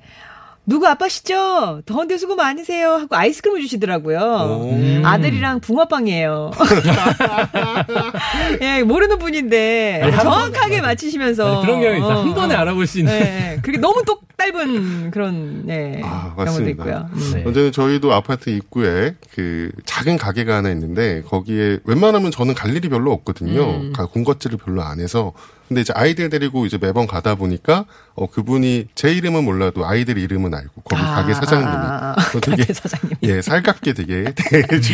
누구 0.66 0.88
아빠시죠? 0.88 1.82
더운데 1.86 2.18
수고 2.18 2.36
많으세요 2.36 2.92
하고 2.92 3.16
아이스크림을 3.16 3.62
주시더라고요. 3.62 4.20
오. 4.20 4.70
음. 4.72 5.02
아들이랑 5.04 5.60
붕어빵이에요. 5.60 6.52
예, 8.62 8.84
모르는 8.84 9.20
분인데 9.20 10.02
아니, 10.04 10.12
한 10.12 10.24
정확하게 10.24 10.82
번- 10.82 10.90
맞히시면서 10.90 11.58
아니, 11.58 11.66
그런 11.66 11.82
경우 11.82 11.96
있어. 11.98 12.08
어, 12.08 12.22
한 12.24 12.34
번에 12.34 12.56
알아볼 12.56 12.88
수 12.88 13.00
있는. 13.00 13.20
네, 13.20 13.60
그게 13.62 13.78
너무 13.78 14.04
똑 14.06 14.22
짧은 14.38 15.12
그런 15.12 15.66
네, 15.68 16.02
아, 16.04 16.34
경우도 16.36 16.44
맞습니다. 16.46 16.84
있고요. 16.84 17.10
음. 17.14 17.32
네. 17.36 17.44
언제는 17.46 17.72
저희도 17.72 18.12
아파트 18.14 18.50
입구에 18.50 19.16
그 19.36 19.72
작은 19.86 20.18
가게가 20.18 20.56
하나 20.58 20.72
있는데 20.72 21.22
거기에 21.24 21.80
웬만하면 21.86 22.32
저는 22.32 22.56
갈 22.56 22.76
일이 22.76 22.90
별로 22.90 23.12
없거든요. 23.14 23.62
음. 23.64 23.94
가- 23.94 24.08
군것질을 24.08 24.58
별로 24.58 24.82
안 24.84 25.00
해서. 25.00 25.34
근데 25.72 25.80
이제 25.80 25.94
아이들 25.96 26.30
데리고 26.30 26.66
이제 26.66 26.78
매번 26.78 27.08
가다 27.08 27.36
보니까 27.36 27.86
어 28.14 28.28
그분이 28.30 28.88
제 28.94 29.14
이름은 29.14 29.46
몰라도 29.46 29.86
아이들 29.86 30.18
이름은 30.18 30.52
건 30.52 30.60
알고 30.60 30.82
거기 30.82 31.02
가게 31.02 31.34
사장님이 31.34 31.72
아, 31.72 32.14
아, 32.18 32.32
또 32.34 32.42
되게 32.42 32.64
가게 32.64 32.74
사장님. 32.74 33.18
예 33.24 33.42
살갑게 33.42 33.94
되게 33.94 34.34
대해주 34.36 34.94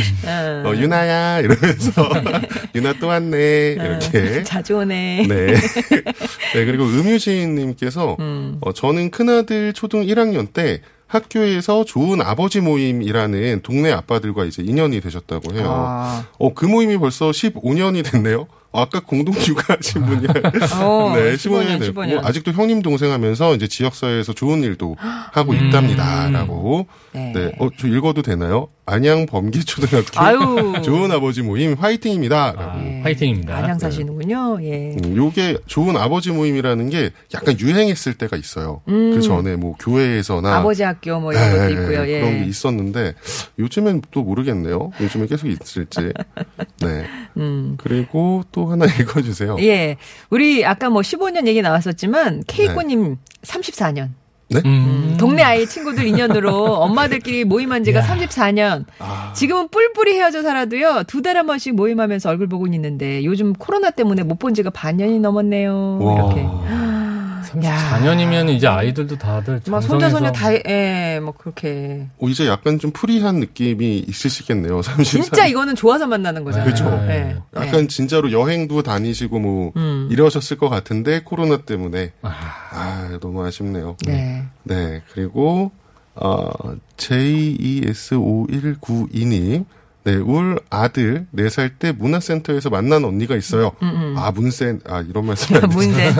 어, 0.63 0.75
유나야 0.75 1.39
이러면서 1.39 2.07
유나 2.75 2.93
또 2.99 3.07
왔네 3.07 3.71
이렇게 3.71 4.43
자주 4.43 4.77
오네. 4.77 5.25
네. 5.27 5.47
네, 6.53 6.65
그리고 6.65 6.83
음유시인님께서, 6.85 8.17
음. 8.19 8.57
어, 8.61 8.71
저는 8.71 9.09
큰아들 9.09 9.73
초등 9.73 10.03
1학년 10.05 10.53
때 10.53 10.81
학교에서 11.07 11.85
좋은 11.85 12.21
아버지 12.21 12.61
모임이라는 12.61 13.61
동네 13.63 13.91
아빠들과 13.91 14.45
이제 14.45 14.61
인연이 14.61 15.01
되셨다고 15.01 15.55
해요. 15.55 15.65
아. 15.69 16.25
어, 16.37 16.53
그 16.53 16.65
모임이 16.65 16.97
벌써 16.97 17.31
15년이 17.31 18.11
됐네요. 18.11 18.47
어, 18.71 18.81
아까 18.81 18.99
공동 18.99 19.33
육아하신 19.35 20.03
분이 20.05 20.27
어, 20.27 21.13
네, 21.15 21.33
15년, 21.35 21.37
15년이 21.37 21.79
됐고 21.79 22.01
15년. 22.01 22.25
아직도 22.25 22.51
형님 22.51 22.81
동생 22.81 23.11
하면서 23.11 23.55
이제 23.55 23.67
지역사회에서 23.67 24.33
좋은 24.33 24.63
일도 24.63 24.95
하고 25.31 25.53
있답니다라고. 25.53 26.87
네. 27.13 27.31
네. 27.33 27.51
어, 27.59 27.69
저 27.77 27.87
읽어도 27.87 28.21
되나요? 28.21 28.67
안양 28.85 29.25
범기초등학교 29.25 30.19
아유. 30.19 30.73
좋은 30.83 31.11
아버지 31.11 31.41
모임 31.41 31.73
화이팅입니다라고. 31.73 32.61
아, 32.61 32.81
예. 32.85 33.01
화이팅입니다. 33.01 33.55
안양 33.57 33.79
사시는군요. 33.79 34.59
예. 34.63 34.95
음, 35.03 35.15
요게 35.17 35.57
좋은 35.65 35.97
아버지 35.97 36.31
모임이라는 36.31 36.89
게 36.89 37.09
약간 37.33 37.59
유행했을 37.59 38.13
때가 38.13 38.37
있어요. 38.37 38.81
그 38.85 39.21
전에 39.21 39.57
뭐 39.57 39.75
교회에서나 39.79 40.49
음. 40.49 40.53
아버지 40.53 40.83
학교 40.83 41.19
뭐 41.19 41.33
이런 41.33 41.43
예, 41.45 41.51
것도 41.51 41.63
예, 41.65 41.71
있고요. 41.71 42.07
예. 42.07 42.19
그런 42.21 42.39
게 42.39 42.45
있었는데 42.45 43.13
요즘엔 43.59 44.03
또 44.11 44.23
모르겠네요. 44.23 44.91
요즘에 45.01 45.27
계속 45.27 45.47
있을지. 45.47 46.13
네. 46.81 47.05
그리고 47.77 48.43
또 48.53 48.56
하나 48.65 48.85
읽어주세요. 48.99 49.55
음. 49.55 49.59
예. 49.63 49.97
우리 50.29 50.65
아까 50.65 50.89
뭐 50.89 51.01
15년 51.01 51.47
얘기 51.47 51.61
나왔었지만 51.61 52.43
케이코님 52.47 53.17
34년. 53.43 54.09
음. 54.65 55.17
동네 55.19 55.43
아이 55.43 55.65
친구들 55.67 56.07
인연으로 56.07 56.75
엄마들끼리 56.75 57.43
모임한 57.43 57.83
지가 57.83 57.99
34년. 58.01 58.85
아. 58.99 59.33
지금은 59.35 59.67
뿔뿔이 59.67 60.13
헤어져 60.13 60.41
살아도요. 60.41 61.03
두달한 61.07 61.45
번씩 61.47 61.75
모임하면서 61.75 62.29
얼굴 62.29 62.47
보고 62.47 62.65
있는데 62.67 63.25
요즘 63.25 63.51
코로나 63.53 63.89
때문에 63.91 64.23
못 64.23 64.39
본 64.39 64.53
지가 64.53 64.69
반년이 64.69 65.19
넘었네요. 65.19 65.99
와. 66.01 66.15
이렇게. 66.15 66.47
34년이면 67.51 68.49
이제 68.49 68.67
아이들도 68.67 69.17
다들 69.17 69.61
막 69.67 69.81
손자 69.81 70.09
손녀 70.09 70.31
다 70.31 70.53
예, 70.53 71.19
뭐 71.21 71.33
그렇게. 71.33 72.07
어, 72.19 72.27
이제 72.27 72.47
약간 72.47 72.79
좀 72.79 72.91
프리한 72.91 73.39
느낌이 73.39 74.05
있으시겠네요. 74.07 74.81
30살. 74.81 75.05
진짜 75.05 75.45
이거는 75.45 75.75
좋아서 75.75 76.07
만나는 76.07 76.43
거잖아요. 76.43 76.65
그렇죠. 76.65 76.85
예. 77.09 77.37
약간 77.55 77.87
진짜로 77.87 78.31
여행도 78.31 78.81
다니시고 78.83 79.39
뭐 79.39 79.71
음. 79.75 80.07
이러셨을 80.11 80.57
것 80.57 80.69
같은데 80.69 81.21
코로나 81.23 81.57
때문에 81.57 82.13
아, 82.21 83.17
너무 83.21 83.43
아쉽네요. 83.45 83.97
네. 84.05 84.45
네, 84.63 85.01
그리고 85.13 85.71
어, 86.15 86.49
JES5192님 86.97 89.65
네, 90.07 90.15
울 90.15 90.57
아들 90.69 91.27
4살 91.35 91.71
때 91.79 91.91
문화센터에서 91.91 92.69
만난 92.69 93.03
언니가 93.03 93.35
있어요. 93.35 93.73
아, 94.15 94.31
문센, 94.33 94.79
아, 94.87 95.01
이런 95.01 95.25
말씀 95.25 95.53
안 95.57 95.63
되죠. 95.67 95.75
문제. 95.77 96.13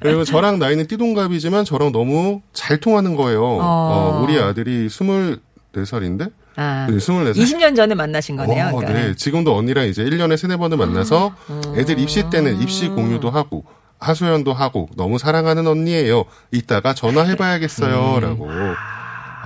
그리고 0.00 0.22
저랑 0.22 0.60
나이는 0.60 0.86
띠동갑이지만 0.86 1.64
저랑 1.64 1.90
너무 1.90 2.40
잘 2.52 2.78
통하는 2.78 3.16
거예요. 3.16 3.42
어, 3.42 4.20
우리 4.22 4.38
아들이 4.38 4.86
24살인데? 4.86 6.30
아. 6.54 6.86
네, 6.88 6.96
24살. 6.98 7.34
20년 7.34 7.74
전에 7.74 7.96
만나신 7.96 8.36
거네요. 8.36 8.66
어, 8.66 8.76
그러니까. 8.76 8.92
음. 8.92 9.06
네. 9.08 9.14
지금도 9.16 9.56
언니랑 9.56 9.88
이제 9.88 10.04
1년에 10.04 10.36
세네 10.36 10.56
번을 10.56 10.76
만나서 10.76 11.34
애들 11.76 11.98
입시 11.98 12.30
때는 12.30 12.60
입시 12.62 12.86
공유도 12.86 13.28
하고 13.28 13.64
하소연도 13.98 14.52
하고 14.52 14.88
너무 14.96 15.18
사랑하는 15.18 15.66
언니예요. 15.66 16.26
이따가 16.52 16.94
전화해봐야겠어요. 16.94 18.20
라고. 18.20 18.48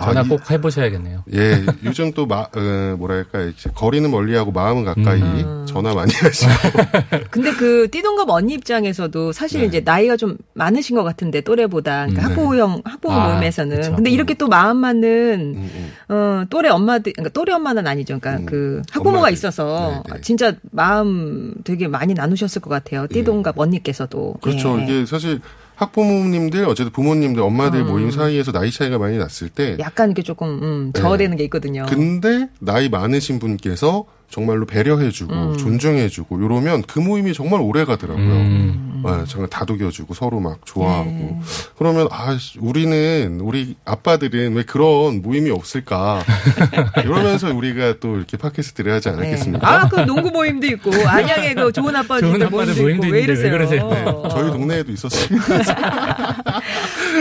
전화 0.02 0.20
아, 0.20 0.24
이- 0.24 0.28
꼭 0.28 0.50
해보셔야겠네요. 0.50 1.24
예, 1.34 1.64
요즘 1.84 2.12
또 2.12 2.26
마, 2.26 2.40
어, 2.54 2.96
뭐랄까, 2.98 3.40
이제 3.42 3.70
거리는 3.74 4.10
멀리하고 4.10 4.52
마음은 4.52 4.84
가까이 4.84 5.20
음. 5.20 5.64
전화 5.68 5.94
많이 5.94 6.12
하시고. 6.12 6.50
근데 7.30 7.52
그 7.52 7.88
띠동갑 7.90 8.28
언니 8.30 8.54
입장에서도 8.54 9.32
사실 9.32 9.60
네. 9.60 9.66
이제 9.66 9.80
나이가 9.80 10.16
좀 10.16 10.36
많으신 10.54 10.96
것 10.96 11.04
같은데 11.04 11.40
또래보다 11.42 12.06
그러니까 12.06 12.22
음, 12.22 12.30
학부형 12.30 12.82
학부모 12.84 13.14
아, 13.14 13.28
모임에서는 13.34 13.76
그쵸. 13.76 13.94
근데 13.96 14.10
이렇게 14.10 14.34
또 14.34 14.48
마음 14.48 14.78
맞는 14.78 15.54
음, 15.56 15.70
음. 16.08 16.14
어 16.14 16.44
또래 16.48 16.68
엄마들 16.70 17.12
그러니까 17.12 17.32
또래 17.32 17.52
엄마는 17.52 17.86
아니죠 17.86 18.18
그러니까 18.18 18.42
음, 18.42 18.46
그 18.46 18.82
학부모가 18.90 19.18
엄마들. 19.18 19.32
있어서 19.34 20.02
네, 20.06 20.14
네. 20.14 20.20
진짜 20.22 20.54
마음 20.70 21.54
되게 21.64 21.86
많이 21.88 22.14
나누셨을 22.14 22.62
것 22.62 22.70
같아요 22.70 23.06
띠동갑 23.08 23.58
언니께서도 23.58 24.34
그렇죠. 24.40 24.78
예. 24.80 24.84
이게 24.84 25.06
사실 25.06 25.40
학부모님들, 25.78 26.64
어쨌든 26.64 26.92
부모님들, 26.92 27.40
엄마들 27.40 27.84
모임 27.84 28.10
사이에서 28.10 28.50
나이 28.50 28.70
차이가 28.72 28.98
많이 28.98 29.16
났을 29.16 29.48
때. 29.48 29.76
약간 29.78 30.08
이렇게 30.08 30.22
조금 30.22 30.60
음, 30.62 30.92
네. 30.92 31.00
저어되는 31.00 31.36
게 31.36 31.44
있거든요. 31.44 31.86
근데 31.88 32.48
나이 32.58 32.88
많으신 32.88 33.38
분께서 33.38 34.04
정말로 34.30 34.66
배려해주고 34.66 35.32
음. 35.32 35.56
존중해주고 35.56 36.38
이러면 36.38 36.82
그 36.82 36.98
모임이 36.98 37.32
정말 37.32 37.60
오래 37.60 37.84
가더라고요. 37.86 38.24
음. 38.24 39.02
네, 39.04 39.24
정말 39.26 39.48
다독여주고 39.48 40.12
서로 40.12 40.38
막 40.38 40.58
좋아하고 40.66 41.10
네. 41.10 41.40
그러면 41.78 42.08
아 42.10 42.36
씨, 42.36 42.58
우리는 42.58 43.40
우리 43.40 43.76
아빠들은 43.84 44.54
왜 44.54 44.62
그런 44.64 45.22
모임이 45.22 45.50
없을까 45.50 46.22
이러면서 47.02 47.54
우리가 47.54 47.94
또 48.00 48.16
이렇게 48.16 48.36
팟캐스트를 48.36 48.92
하지 48.92 49.08
네. 49.08 49.14
않았겠습니까? 49.14 49.66
아, 49.66 49.88
그 49.88 50.00
농구 50.00 50.30
모임도 50.30 50.66
있고 50.66 50.90
안양에 51.06 51.54
그 51.54 51.72
좋은 51.72 51.96
아빠들 51.96 52.28
좋은 52.28 52.38
모임도, 52.38 52.46
아빠들 52.46 52.82
모임도 52.82 53.06
있고 53.06 53.14
왜 53.14 53.20
있는데 53.20 53.42
왜 53.42 53.54
이러세요? 53.56 53.88
그러세요? 53.88 53.88
네, 53.88 54.28
저희 54.30 54.50
동네에도 54.50 54.92
있었습니다. 54.92 55.46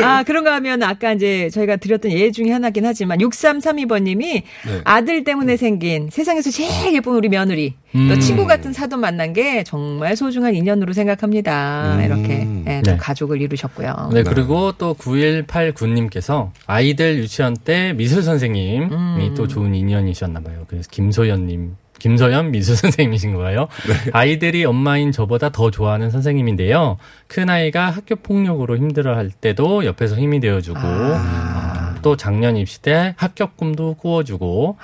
아, 0.04 0.24
그런가 0.24 0.54
하면 0.56 0.84
아까 0.84 1.14
이제 1.14 1.50
저희가 1.50 1.78
드렸던 1.78 2.12
예 2.12 2.32
중에 2.32 2.52
하나긴 2.52 2.86
하지만 2.86 3.20
6332번님이 3.20 4.20
네. 4.20 4.44
아들 4.84 5.24
때문에 5.24 5.58
생긴 5.58 6.10
세상에서 6.12 6.52
제일 6.52 6.94
예쁜 6.94 7.14
우리 7.14 7.30
며느리 7.30 7.76
또 7.94 8.00
음. 8.00 8.20
친구 8.20 8.46
같은 8.46 8.74
사돈 8.74 9.00
만난 9.00 9.34
게 9.34 9.64
정말 9.64 10.16
소중한 10.16 10.54
인연으로 10.56 10.94
생각합니다. 10.94 11.96
음. 11.98 12.04
이렇게 12.04 12.48
예, 12.68 12.82
또 12.84 12.92
네. 12.92 12.98
가족을 12.98 13.42
이루셨고요. 13.42 14.12
네, 14.14 14.24
그리고 14.24 14.72
또 14.74 14.94
9189님께서 14.94 16.52
아이들 16.66 17.18
유치원 17.18 17.56
때 17.56 17.94
미술 17.94 18.22
선생님이 18.24 18.88
음. 18.92 19.34
또 19.36 19.48
좋은 19.48 19.74
인연이셨나 19.74 20.42
봐요. 20.42 20.66
그래서 20.68 20.90
김소연님, 20.92 21.76
김소연 22.00 22.52
미술 22.52 22.76
선생님이신 22.78 23.36
거예요. 23.36 23.68
아이들이 24.14 24.66
엄마인 24.66 25.12
저보다 25.12 25.50
더 25.50 25.72
좋아하는 25.72 26.12
선생님인데요. 26.12 26.98
큰 27.28 27.50
아이가 27.50 27.90
학교 27.90 28.16
폭력으로 28.16 28.78
힘들어할 28.78 29.32
때도 29.32 29.86
옆에서 29.86 30.16
힘이 30.16 30.40
되어주고 30.40 30.80
아, 30.82 31.96
또 32.02 32.16
작년 32.16 32.56
입시 32.58 32.82
때 32.82 33.14
합격 33.18 33.58
꿈도 33.58 33.96
꾸어주고 33.96 34.78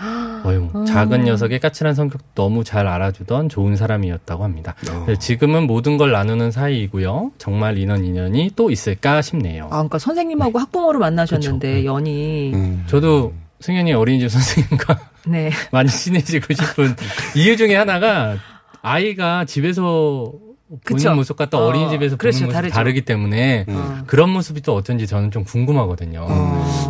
어휴, 0.45 0.86
작은 0.86 1.23
녀석의 1.23 1.60
까칠한 1.60 1.95
성격 1.95 2.21
너무 2.36 2.63
잘 2.65 2.86
알아주던 2.88 3.47
좋은 3.47 3.76
사람이었다고 3.78 4.43
합니다. 4.43 4.76
그래서 5.06 5.17
지금은 5.19 5.67
모든 5.67 5.97
걸 5.97 6.12
나누는 6.12 6.52
사이이고요. 6.52 7.32
정말 7.38 7.78
이런 7.78 8.04
인연이 8.04 8.52
또 8.56 8.69
있을까 8.69 9.21
싶네요. 9.21 9.65
아, 9.65 9.69
그러니까 9.69 9.99
선생님하고 9.99 10.60
학부모로 10.60 10.99
만나셨는데 10.99 11.76
그쵸. 11.76 11.86
연이 11.86 12.52
음. 12.54 12.84
저도 12.88 13.32
승현이 13.63 13.93
어린이집 13.93 14.30
선생님과 14.30 14.99
네. 15.26 15.49
많이 15.71 15.89
친해지고 15.89 16.54
싶은 16.54 16.95
이유 17.34 17.56
중에 17.56 17.76
하나가 17.76 18.38
아이가 18.82 19.45
집에서 19.45 20.34
보는 20.67 20.80
그쵸. 20.84 21.13
모습과 21.13 21.45
또 21.45 21.60
어, 21.60 21.67
어린이집에서 21.67 22.17
그렇죠. 22.17 22.39
보는 22.39 22.47
모습이 22.47 22.54
다르죠. 22.54 22.73
다르기 22.73 23.02
때문에 23.02 23.65
음. 23.69 24.04
그런 24.06 24.32
모습이 24.32 24.62
또 24.62 24.76
어쩐지 24.76 25.08
저는 25.08 25.32
좀 25.32 25.45
궁금하거든요. 25.45 26.28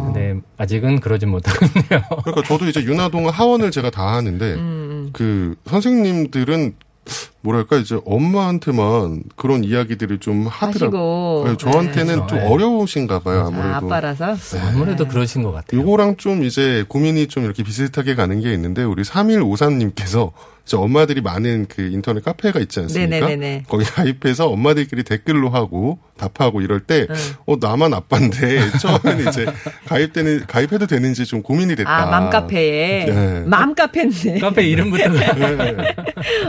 근데 0.06 0.40
아직은 0.58 1.00
그러진 1.00 1.30
못하고 1.30 1.64
있네요. 1.66 2.02
그러니까 2.24 2.48
저도 2.48 2.66
이제 2.68 2.82
윤아동 2.82 3.30
하원을 3.30 3.70
제가 3.70 3.92
다 3.92 4.14
하는데 4.14 4.54
음, 4.54 5.10
그 5.14 5.56
선생님들은 5.66 6.74
뭐랄까 7.44 7.76
이제 7.76 8.00
엄마한테만 8.06 9.24
그런 9.36 9.64
이야기들을 9.66 10.20
좀 10.20 10.48
하더라고요. 10.48 11.44
네, 11.46 11.58
저한테는 11.58 12.16
그렇죠. 12.16 12.28
좀 12.28 12.38
네. 12.40 12.48
어려우신가 12.48 13.20
봐요. 13.20 13.42
아, 13.42 13.48
아무래도. 13.48 13.76
아 13.76 13.80
빠라서 13.82 14.36
아무래도 14.70 15.08
그러신 15.08 15.44
것 15.44 15.52
같아요. 15.52 15.82
요거랑 15.82 16.16
좀 16.16 16.44
이제 16.44 16.86
고민이 16.88 17.28
좀 17.28 17.44
이렇게 17.44 17.62
비슷하게 17.64 18.16
가는 18.16 18.40
게 18.40 18.54
있는데 18.54 18.84
우리 18.84 19.04
3153님께서 19.04 20.32
저 20.66 20.80
엄마들이 20.80 21.20
많은 21.20 21.66
그 21.68 21.82
인터넷 21.82 22.24
카페가 22.24 22.60
있지 22.62 22.80
않습니까? 22.80 23.10
네네네네. 23.10 23.66
거기 23.68 23.84
가입해서 23.84 24.48
엄마들끼리 24.48 25.04
댓글로 25.04 25.50
하고 25.50 26.00
답하고 26.18 26.62
이럴 26.62 26.80
때, 26.80 27.06
응. 27.10 27.16
어, 27.46 27.58
나만 27.60 27.94
아빠인데, 27.94 28.62
처음에는 28.80 29.28
이제 29.28 29.46
가입되는, 29.88 30.46
가입해도 30.48 30.88
되는지 30.88 31.26
좀 31.26 31.42
고민이 31.42 31.76
됐다. 31.76 31.90
아, 31.92 32.06
맘카페에 32.06 33.06
네. 33.06 33.40
맘카페인데. 33.46 34.40
카페 34.40 34.64
이름부터 34.70 35.10
네. 35.12 35.96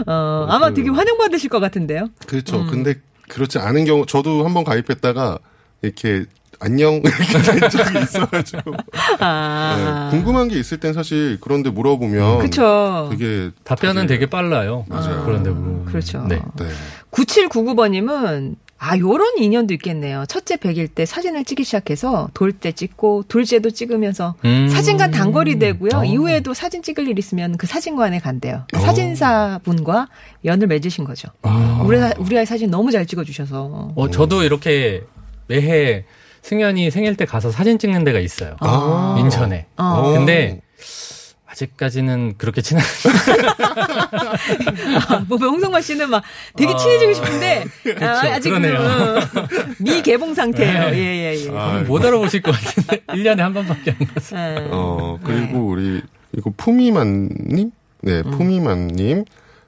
어, 0.07 0.47
아마 0.49 0.73
되게 0.73 0.91
환영받으실 0.91 1.51
것 1.51 1.59
같은데요. 1.59 2.09
그렇죠. 2.27 2.61
음. 2.61 2.67
근데 2.69 2.95
그렇지 3.29 3.59
않은 3.59 3.85
경우, 3.85 4.07
저도 4.07 4.45
한번 4.45 4.63
가입했다가 4.63 5.39
이렇게 5.83 6.25
안녕 6.61 6.95
이렇게 7.05 7.61
된 7.61 7.71
적이 7.71 7.99
있어가지고 8.03 8.73
아. 9.21 10.09
네, 10.13 10.17
궁금한 10.17 10.49
게 10.49 10.59
있을 10.59 10.79
땐 10.79 10.93
사실 10.93 11.39
그런데 11.41 11.71
물어보면 11.71 12.39
그쵸. 12.41 13.09
되게 13.11 13.51
답변은 13.65 14.07
되게 14.07 14.27
빨라요. 14.27 14.85
맞아요. 14.89 15.23
그런데 15.25 15.51
뭐 15.51 15.85
그렇죠. 15.87 16.25
네. 16.29 16.41
네. 16.57 16.67
9799번님은 17.11 18.57
아, 18.77 18.99
요런 18.99 19.39
인연도 19.39 19.73
있겠네요. 19.75 20.27
첫째 20.29 20.57
100일 20.57 20.89
때 20.95 21.07
사진을 21.07 21.45
찍기 21.45 21.65
시작해서 21.65 22.29
돌 22.35 22.53
때 22.53 22.73
찍고 22.73 23.25
둘째도 23.29 23.71
찍으면서 23.71 24.35
음. 24.45 24.69
사진관 24.69 25.11
단골이 25.11 25.59
되고요. 25.59 25.91
어. 25.95 26.05
이후에도 26.05 26.53
사진 26.53 26.83
찍을 26.83 27.09
일 27.09 27.19
있으면 27.19 27.57
그 27.57 27.67
사진관에 27.67 28.19
간대요. 28.19 28.65
사진사 28.75 29.61
분과 29.65 30.09
연을 30.45 30.67
맺으신 30.67 31.05
거죠. 31.05 31.29
우리, 31.85 31.99
사- 31.99 32.13
우리 32.19 32.37
아이 32.39 32.45
사진 32.45 32.71
너무 32.71 32.91
잘 32.91 33.07
찍어 33.07 33.25
주셔서. 33.25 33.93
어, 33.95 34.11
저도 34.11 34.43
이렇게 34.43 35.03
매해 35.47 36.05
승현이 36.49 36.91
생일 36.91 37.17
때 37.17 37.25
가서 37.25 37.51
사진 37.51 37.79
찍는 37.79 38.05
데가 38.05 38.19
있어요. 38.21 38.57
아. 38.61 39.17
인천에. 39.19 39.67
어. 39.79 40.13
근데 40.13 40.61
아직까지는 41.47 42.35
그렇게 42.37 42.61
친한 42.61 42.85
보면 45.29 45.49
홍성만 45.55 45.81
씨는 45.81 46.11
막 46.11 46.23
되게 46.57 46.77
친해지고 46.77 47.15
싶은데 47.15 47.65
아, 48.05 48.35
아직 48.35 48.51
그러네요. 48.51 48.77
미개봉 49.79 50.35
상태예요. 50.35 50.95
예, 50.95 50.99
예, 50.99 51.47
예. 51.47 51.51
아, 51.57 51.83
못 51.87 52.05
알아보실 52.05 52.43
것 52.43 52.53
같은데 52.53 52.99
1년에 53.15 53.39
한 53.39 53.55
번밖에 53.55 53.93
안 53.99 54.07
가서. 54.15 54.37
예. 54.37 54.69
어, 54.71 55.19
그리고 55.25 55.69
우리, 55.69 56.03
이거 56.37 56.53
푸미만님? 56.57 57.71
네, 58.03 58.23
푸미만님. 58.23 59.25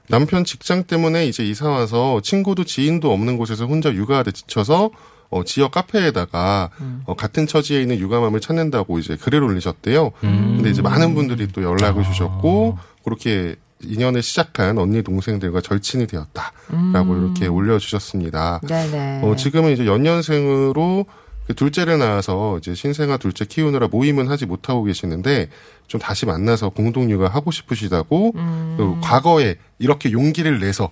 남편 0.09 0.43
직장 0.43 0.83
때문에 0.83 1.25
이제 1.25 1.43
이사 1.43 1.69
와서 1.69 2.21
친구도 2.21 2.65
지인도 2.65 3.11
없는 3.11 3.37
곳에서 3.37 3.65
혼자 3.65 3.91
육아하다 3.91 4.31
지쳐서 4.31 4.91
어, 5.29 5.43
지역 5.43 5.71
카페에다가 5.71 6.69
어, 7.05 7.15
같은 7.15 7.47
처지에 7.47 7.81
있는 7.81 7.99
육아맘을 7.99 8.39
찾는다고 8.39 8.99
이제 8.99 9.15
글을 9.15 9.43
올리셨대요. 9.43 10.11
근데 10.21 10.69
이제 10.69 10.81
많은 10.81 11.15
분들이 11.15 11.47
또 11.47 11.63
연락을 11.63 12.03
주셨고 12.03 12.77
그렇게 13.03 13.55
인연을 13.81 14.23
시작한 14.23 14.77
언니 14.77 15.03
동생들과 15.03 15.61
절친이 15.61 16.07
되었다라고 16.07 17.15
이렇게 17.15 17.47
올려주셨습니다. 17.47 18.61
네네. 18.67 19.21
어, 19.23 19.35
지금은 19.35 19.71
이제 19.71 19.85
연년생으로 19.85 21.05
그 21.45 21.53
둘째를 21.53 21.97
낳아서 21.97 22.57
이제 22.57 22.75
신생아 22.75 23.17
둘째 23.17 23.45
키우느라 23.45 23.87
모임은 23.87 24.27
하지 24.27 24.45
못하고 24.45 24.83
계시는데 24.83 25.49
좀 25.87 26.01
다시 26.01 26.25
만나서 26.25 26.69
공동 26.69 27.09
육아하고 27.09 27.51
싶으시다고 27.51 28.33
그 28.33 28.97
과거에 29.01 29.55
이렇게 29.79 30.11
용기를 30.11 30.59
내서 30.59 30.89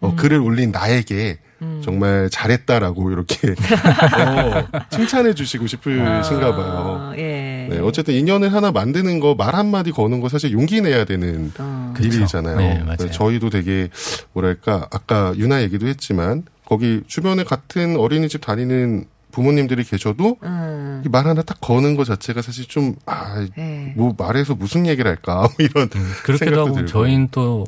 어, 0.00 0.14
글을 0.14 0.40
올린 0.40 0.70
나에게 0.70 1.38
정말 1.82 2.28
잘했다라고 2.30 3.10
이렇게 3.10 3.48
어, 4.18 4.64
칭찬해 4.90 5.34
주시고 5.34 5.66
싶으신가 5.66 6.54
봐요. 6.54 7.10
어, 7.10 7.12
예. 7.16 7.66
네, 7.70 7.78
어쨌든 7.80 8.14
인연을 8.14 8.52
하나 8.52 8.70
만드는 8.72 9.20
거 9.20 9.34
말 9.38 9.54
한마디 9.54 9.90
거는 9.92 10.20
거 10.20 10.28
사실 10.28 10.52
용기 10.52 10.80
내야 10.80 11.04
되는 11.04 11.52
어. 11.58 11.94
일이잖아요. 11.98 12.56
네, 12.96 13.10
저희도 13.10 13.50
되게 13.50 13.88
뭐랄까 14.32 14.86
아까 14.90 15.32
유나 15.36 15.62
얘기도 15.62 15.86
했지만 15.86 16.44
거기 16.64 17.02
주변에 17.06 17.44
같은 17.44 17.96
어린이집 17.96 18.40
다니는 18.40 19.04
부모님들이 19.30 19.84
계셔도 19.84 20.36
음. 20.42 21.02
이말 21.06 21.26
하나 21.26 21.42
딱 21.42 21.60
거는 21.60 21.96
거 21.96 22.04
자체가 22.04 22.42
사실 22.42 22.66
좀 22.66 22.96
아, 23.06 23.46
네. 23.56 23.92
뭐 23.96 24.14
말해서 24.18 24.54
무슨 24.54 24.86
얘기를 24.86 25.08
할까 25.10 25.42
뭐 25.42 25.50
이런 25.58 25.88
그렇기도 25.88 26.36
생각도 26.38 26.60
하고 26.62 26.72
들고. 26.74 26.88
저희는 26.88 27.28
또 27.30 27.64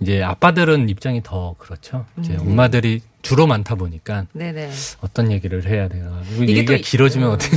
이제 0.00 0.22
아빠들은 0.22 0.88
입장이 0.88 1.22
더 1.22 1.54
그렇죠. 1.58 2.06
이제 2.18 2.36
엄마들이 2.36 3.02
주로 3.22 3.46
많다 3.46 3.76
보니까 3.76 4.26
네네. 4.32 4.70
어떤 5.00 5.30
얘기를 5.32 5.64
해야 5.66 5.88
되나. 5.88 6.22
얘기가 6.40 6.76
또- 6.76 6.82
길어지면 6.82 7.30
어떻게 7.30 7.56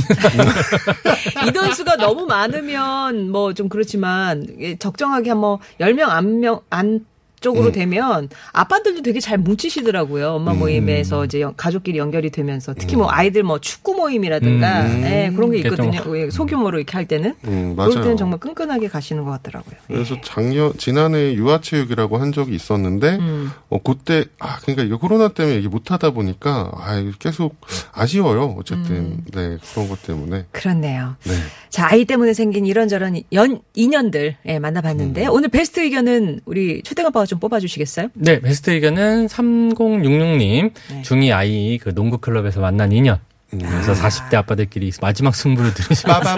인원수가 1.48 1.96
너무 1.98 2.26
많으면 2.26 3.30
뭐 3.30 3.52
좀 3.52 3.68
그렇지만 3.68 4.46
예, 4.60 4.76
적정하게 4.76 5.30
한뭐 5.30 5.60
10명 5.80 6.08
안명 6.10 6.60
안 6.70 7.04
쪽으로 7.46 7.66
음. 7.66 7.72
되면 7.72 8.28
아빠들도 8.52 9.02
되게 9.02 9.20
잘 9.20 9.38
뭉치시더라고요. 9.38 10.30
엄마 10.32 10.50
음. 10.52 10.58
모임에서 10.58 11.24
이제 11.26 11.40
연- 11.40 11.54
가족끼리 11.56 11.96
연결이 11.96 12.30
되면서 12.30 12.74
특히 12.74 12.96
뭐 12.96 13.08
아이들 13.08 13.44
뭐 13.44 13.60
축구 13.60 13.94
모임이라든가 13.94 14.82
음. 14.86 15.02
예, 15.04 15.30
그런 15.34 15.52
게 15.52 15.58
있거든요. 15.58 16.00
예, 16.16 16.28
소규모로 16.30 16.78
이렇게 16.78 16.92
할 16.94 17.06
때는 17.06 17.34
음, 17.44 17.76
그럴. 17.76 17.94
때는 17.94 18.16
정말 18.16 18.40
끈끈하게 18.40 18.88
가시는 18.88 19.24
것 19.24 19.30
같더라고요. 19.30 19.76
그래서 19.86 20.16
작년 20.24 20.72
지난해 20.76 21.34
유아체육이라고 21.34 22.18
한 22.18 22.32
적이 22.32 22.56
있었는데 22.56 23.16
음. 23.16 23.50
어 23.68 23.78
그때 23.82 24.24
아 24.40 24.58
그러니까 24.62 24.82
이게 24.82 24.94
코로나 24.96 25.28
때문에 25.28 25.54
얘기 25.56 25.68
못 25.68 25.92
하다 25.92 26.10
보니까 26.10 26.72
아 26.74 27.00
계속 27.20 27.54
아쉬워요. 27.92 28.56
어쨌든 28.58 28.90
음. 28.90 29.24
네 29.32 29.58
그런 29.72 29.88
것 29.88 30.02
때문에 30.02 30.46
그렇네요. 30.50 31.14
네. 31.24 31.32
자, 31.70 31.88
아이 31.90 32.06
때문에 32.06 32.32
생긴 32.32 32.64
이런저런 32.64 33.20
연, 33.32 33.60
인연들, 33.74 34.36
예, 34.46 34.58
만나봤는데, 34.58 35.26
오늘 35.26 35.50
베스트 35.50 35.80
의견은 35.80 36.40
우리 36.46 36.80
초대가 36.82 37.08
아빠가 37.08 37.26
좀 37.26 37.35
뽑아주시겠어요? 37.38 38.08
네, 38.14 38.40
베스트 38.40 38.70
의견은 38.70 39.26
3066님 39.26 40.72
네. 40.90 41.02
중이 41.02 41.32
아이 41.32 41.78
그 41.78 41.94
농구 41.94 42.18
클럽에서 42.18 42.60
만난 42.60 42.92
인연. 42.92 43.18
그래서 43.50 43.92
40대 43.92 44.34
아빠들끼리 44.34 44.90
마지막 45.00 45.34
승부를 45.34 45.72
들으시면서 45.72 46.36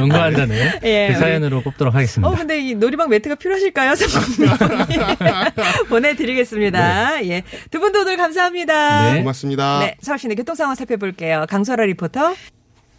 연구한다는 0.00 0.56
예, 0.84 1.10
그 1.12 1.18
사연으로 1.18 1.60
뽑도록 1.60 1.94
하겠습니다. 1.94 2.28
어, 2.28 2.34
근데 2.34 2.58
이 2.60 2.74
놀이방 2.74 3.10
매트가 3.10 3.34
필요하실까요? 3.34 3.92
보내드리겠습니다. 5.90 7.26
예. 7.26 7.42
두 7.70 7.78
분도 7.78 8.00
오늘 8.00 8.16
감사합니다. 8.16 9.12
네. 9.12 9.18
고맙습니다. 9.18 9.80
네, 9.80 9.96
서울 10.00 10.18
시내 10.18 10.34
교통 10.34 10.54
상황 10.54 10.74
살펴볼게요. 10.74 11.44
강설아 11.48 11.84
리포터. 11.84 12.34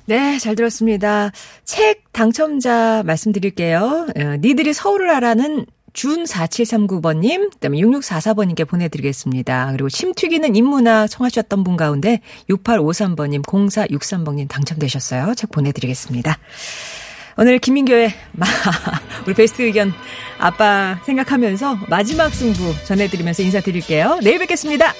네, 0.05 0.39
잘 0.39 0.55
들었습니다. 0.55 1.31
책 1.65 2.11
당첨자 2.11 3.03
말씀드릴게요. 3.05 4.07
어, 4.15 4.35
니들이 4.39 4.73
서울을 4.73 5.09
알아는 5.09 5.65
준4739번님, 5.93 7.51
그 7.51 7.57
다음에 7.59 7.77
6644번님께 7.79 8.67
보내드리겠습니다. 8.67 9.71
그리고 9.71 9.89
침 9.89 10.13
튀기는 10.13 10.55
인문화 10.55 11.07
청하셨던 11.07 11.63
분 11.63 11.77
가운데 11.77 12.21
6853번님, 12.49 13.43
0463번님 13.43 14.47
당첨되셨어요. 14.49 15.33
책 15.35 15.51
보내드리겠습니다. 15.51 16.37
오늘 17.37 17.59
김민교의 17.59 18.13
마, 18.33 18.45
우리 19.25 19.33
베스트 19.33 19.61
의견 19.61 19.93
아빠 20.39 20.99
생각하면서 21.05 21.79
마지막 21.87 22.33
승부 22.33 22.73
전해드리면서 22.85 23.43
인사드릴게요. 23.43 24.19
내일 24.23 24.39
뵙겠습니다. 24.39 24.93